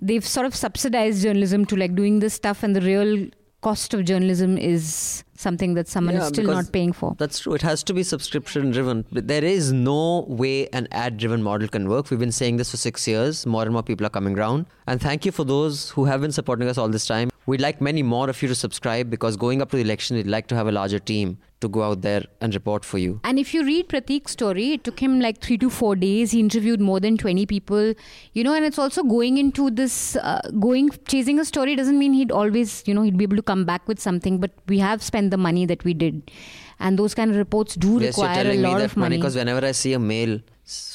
they've 0.00 0.26
sort 0.26 0.46
of 0.46 0.54
subsidized 0.54 1.22
journalism 1.22 1.64
to 1.66 1.76
like 1.76 1.94
doing 1.94 2.20
this 2.20 2.34
stuff 2.34 2.62
and 2.62 2.76
the 2.76 2.80
real 2.80 3.28
cost 3.60 3.92
of 3.94 4.04
journalism 4.04 4.56
is 4.56 5.24
something 5.34 5.74
that 5.74 5.88
someone 5.88 6.14
Yeah, 6.14 6.22
is 6.22 6.28
still 6.28 6.46
not 6.46 6.72
paying 6.72 6.92
for 6.92 7.14
That's 7.18 7.40
true. 7.40 7.54
It 7.54 7.62
has 7.62 7.82
to 7.84 7.94
be 7.94 8.02
subscription 8.02 8.70
driven. 8.70 9.04
There 9.10 9.44
is 9.44 9.72
no 9.72 10.24
way 10.28 10.68
an 10.68 10.88
ad 10.92 11.16
driven 11.16 11.42
model 11.42 11.68
can 11.68 11.88
work. 11.88 12.10
We've 12.10 12.20
been 12.20 12.32
saying 12.32 12.56
this 12.56 12.70
for 12.70 12.76
six 12.76 13.06
years. 13.08 13.46
More 13.46 13.62
and 13.62 13.72
more 13.72 13.82
people 13.82 14.06
are 14.06 14.10
coming 14.10 14.38
around. 14.38 14.66
And 14.86 15.00
thank 15.00 15.24
you 15.24 15.32
for 15.32 15.44
those 15.44 15.90
who 15.90 16.04
have 16.04 16.20
been 16.20 16.32
supporting 16.32 16.68
us 16.68 16.78
all 16.78 16.88
this 16.88 17.06
time. 17.06 17.30
We'd 17.46 17.60
like 17.60 17.80
many 17.80 18.02
more 18.02 18.28
of 18.28 18.40
you 18.42 18.48
to 18.48 18.54
subscribe 18.54 19.10
because 19.10 19.36
going 19.36 19.62
up 19.62 19.70
to 19.70 19.76
the 19.76 19.82
election, 19.82 20.16
we'd 20.16 20.26
like 20.26 20.46
to 20.48 20.54
have 20.54 20.68
a 20.68 20.72
larger 20.72 20.98
team 20.98 21.38
to 21.60 21.68
go 21.68 21.82
out 21.82 22.02
there 22.02 22.24
and 22.40 22.54
report 22.54 22.84
for 22.84 22.98
you. 22.98 23.20
And 23.24 23.38
if 23.38 23.52
you 23.52 23.64
read 23.64 23.88
Pratik's 23.88 24.32
story, 24.32 24.72
it 24.72 24.84
took 24.84 25.00
him 25.00 25.20
like 25.20 25.40
three 25.40 25.58
to 25.58 25.70
four 25.70 25.96
days. 25.96 26.30
He 26.30 26.40
interviewed 26.40 26.80
more 26.80 27.00
than 27.00 27.16
20 27.16 27.46
people, 27.46 27.94
you 28.32 28.44
know, 28.44 28.54
and 28.54 28.64
it's 28.64 28.78
also 28.78 29.02
going 29.02 29.38
into 29.38 29.70
this, 29.70 30.16
uh, 30.16 30.40
going, 30.60 30.90
chasing 31.06 31.40
a 31.40 31.44
story 31.44 31.74
doesn't 31.74 31.98
mean 31.98 32.12
he'd 32.12 32.30
always, 32.30 32.82
you 32.86 32.94
know, 32.94 33.02
he'd 33.02 33.18
be 33.18 33.24
able 33.24 33.36
to 33.36 33.42
come 33.42 33.64
back 33.64 33.86
with 33.88 33.98
something, 33.98 34.38
but 34.38 34.52
we 34.68 34.78
have 34.78 35.02
spent 35.02 35.30
the 35.30 35.36
money 35.36 35.66
that 35.66 35.84
we 35.84 35.94
did. 35.94 36.30
And 36.78 36.98
those 36.98 37.14
kind 37.14 37.30
of 37.30 37.36
reports 37.36 37.74
do 37.74 37.98
yes, 38.00 38.16
you're 38.16 38.26
require 38.28 38.50
a 38.50 38.56
lot 38.56 38.78
that 38.78 38.84
of 38.84 38.96
money. 38.96 39.16
because 39.16 39.34
whenever 39.34 39.66
I 39.66 39.72
see 39.72 39.94
a 39.94 39.98
mail 39.98 40.40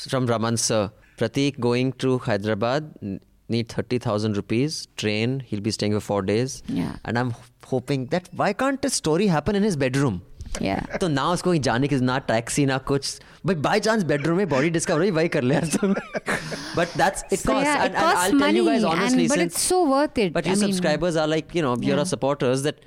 from 0.10 0.28
Raman 0.28 0.56
sir, 0.56 0.92
Pratik 1.18 1.60
going 1.60 1.94
to 1.94 2.20
Hyderabad 2.20 3.20
need 3.50 3.70
30,000 3.70 4.38
rupees, 4.38 4.88
train, 4.98 5.42
he'll 5.42 5.62
be 5.62 5.72
staying 5.72 5.94
for 5.94 6.00
four 6.00 6.22
days. 6.22 6.64
Yeah. 6.68 6.96
And 7.06 7.20
I'm 7.20 7.34
hoping 7.66 8.08
that 8.08 8.30
why 8.34 8.54
can't 8.54 8.84
a 8.86 8.90
story 8.90 9.28
happen 9.28 9.56
in 9.56 9.64
his 9.64 9.76
bedroom? 9.76 10.22
yeah. 10.61 10.99
तो 11.01 11.09
ना 11.09 11.31
उसको 11.33 11.51
कहीं 11.51 11.61
जाने 11.69 11.89
की 11.89 11.97
ना 12.11 12.19
taxi 12.33 12.67
ना 12.67 12.79
कुछ 12.91 13.19
भाई 13.47 13.55
बाय 13.65 13.81
चांस 13.87 14.03
बेडरूम 14.13 14.37
में 14.37 14.49
बॉडी 14.49 14.71
डिस्कवरी 14.77 15.11
वही 15.19 15.29
कर 15.37 15.43
ले 15.51 15.61
but 15.61 16.97
that's 16.99 17.25
it 17.33 17.39
So 17.39 17.49
cost 17.49 17.67
yeah, 17.67 17.83
and, 17.83 17.83
it 17.83 17.87
and 17.87 17.97
costs 17.97 18.23
I'll 18.25 18.39
tell 18.45 18.59
you 18.59 18.65
money, 18.65 18.79
guys 18.79 18.87
honestly 18.93 19.27
and, 19.27 19.33
but 19.35 19.39
since 19.43 19.59
it's 19.59 19.67
so 19.73 19.81
worth 19.93 20.19
it. 20.25 20.33
but 20.39 20.47
I 20.47 20.55
your 20.55 20.59
mean, 20.63 20.73
subscribers 20.73 21.19
are 21.25 21.27
like 21.35 21.55
you 21.59 21.65
know 21.67 21.75
you're 21.77 21.91
Yeah. 21.95 22.01
our 22.05 22.11
supporters 22.13 22.65
that 22.69 22.81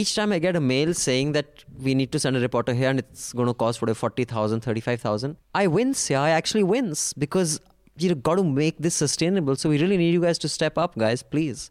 each 0.00 0.12
time 0.18 0.32
I 0.36 0.38
get 0.46 0.56
a 0.60 0.62
mail 0.68 0.92
saying 1.00 1.32
that 1.38 1.64
we 1.88 1.94
need 2.02 2.12
to 2.16 2.20
send 2.26 2.40
a 2.42 2.44
reporter 2.44 2.74
here 2.82 2.90
and 2.94 3.02
it's 3.04 3.26
going 3.40 3.50
to 3.52 3.56
cost 3.64 3.82
whatever 3.82 4.00
40,000 4.10 4.68
35,000 4.68 5.36
I 5.62 5.66
wins 5.78 6.04
yeah 6.14 6.22
I 6.30 6.36
actually 6.40 6.64
wins 6.74 7.04
because 7.26 7.58
you 8.04 8.14
got 8.30 8.40
to 8.42 8.46
make 8.62 8.80
this 8.88 8.94
sustainable 9.04 9.56
so 9.64 9.74
we 9.74 9.78
really 9.84 10.00
need 10.04 10.12
you 10.18 10.24
guys 10.28 10.42
to 10.46 10.52
step 10.56 10.82
up 10.86 10.98
guys 11.06 11.22
please 11.36 11.70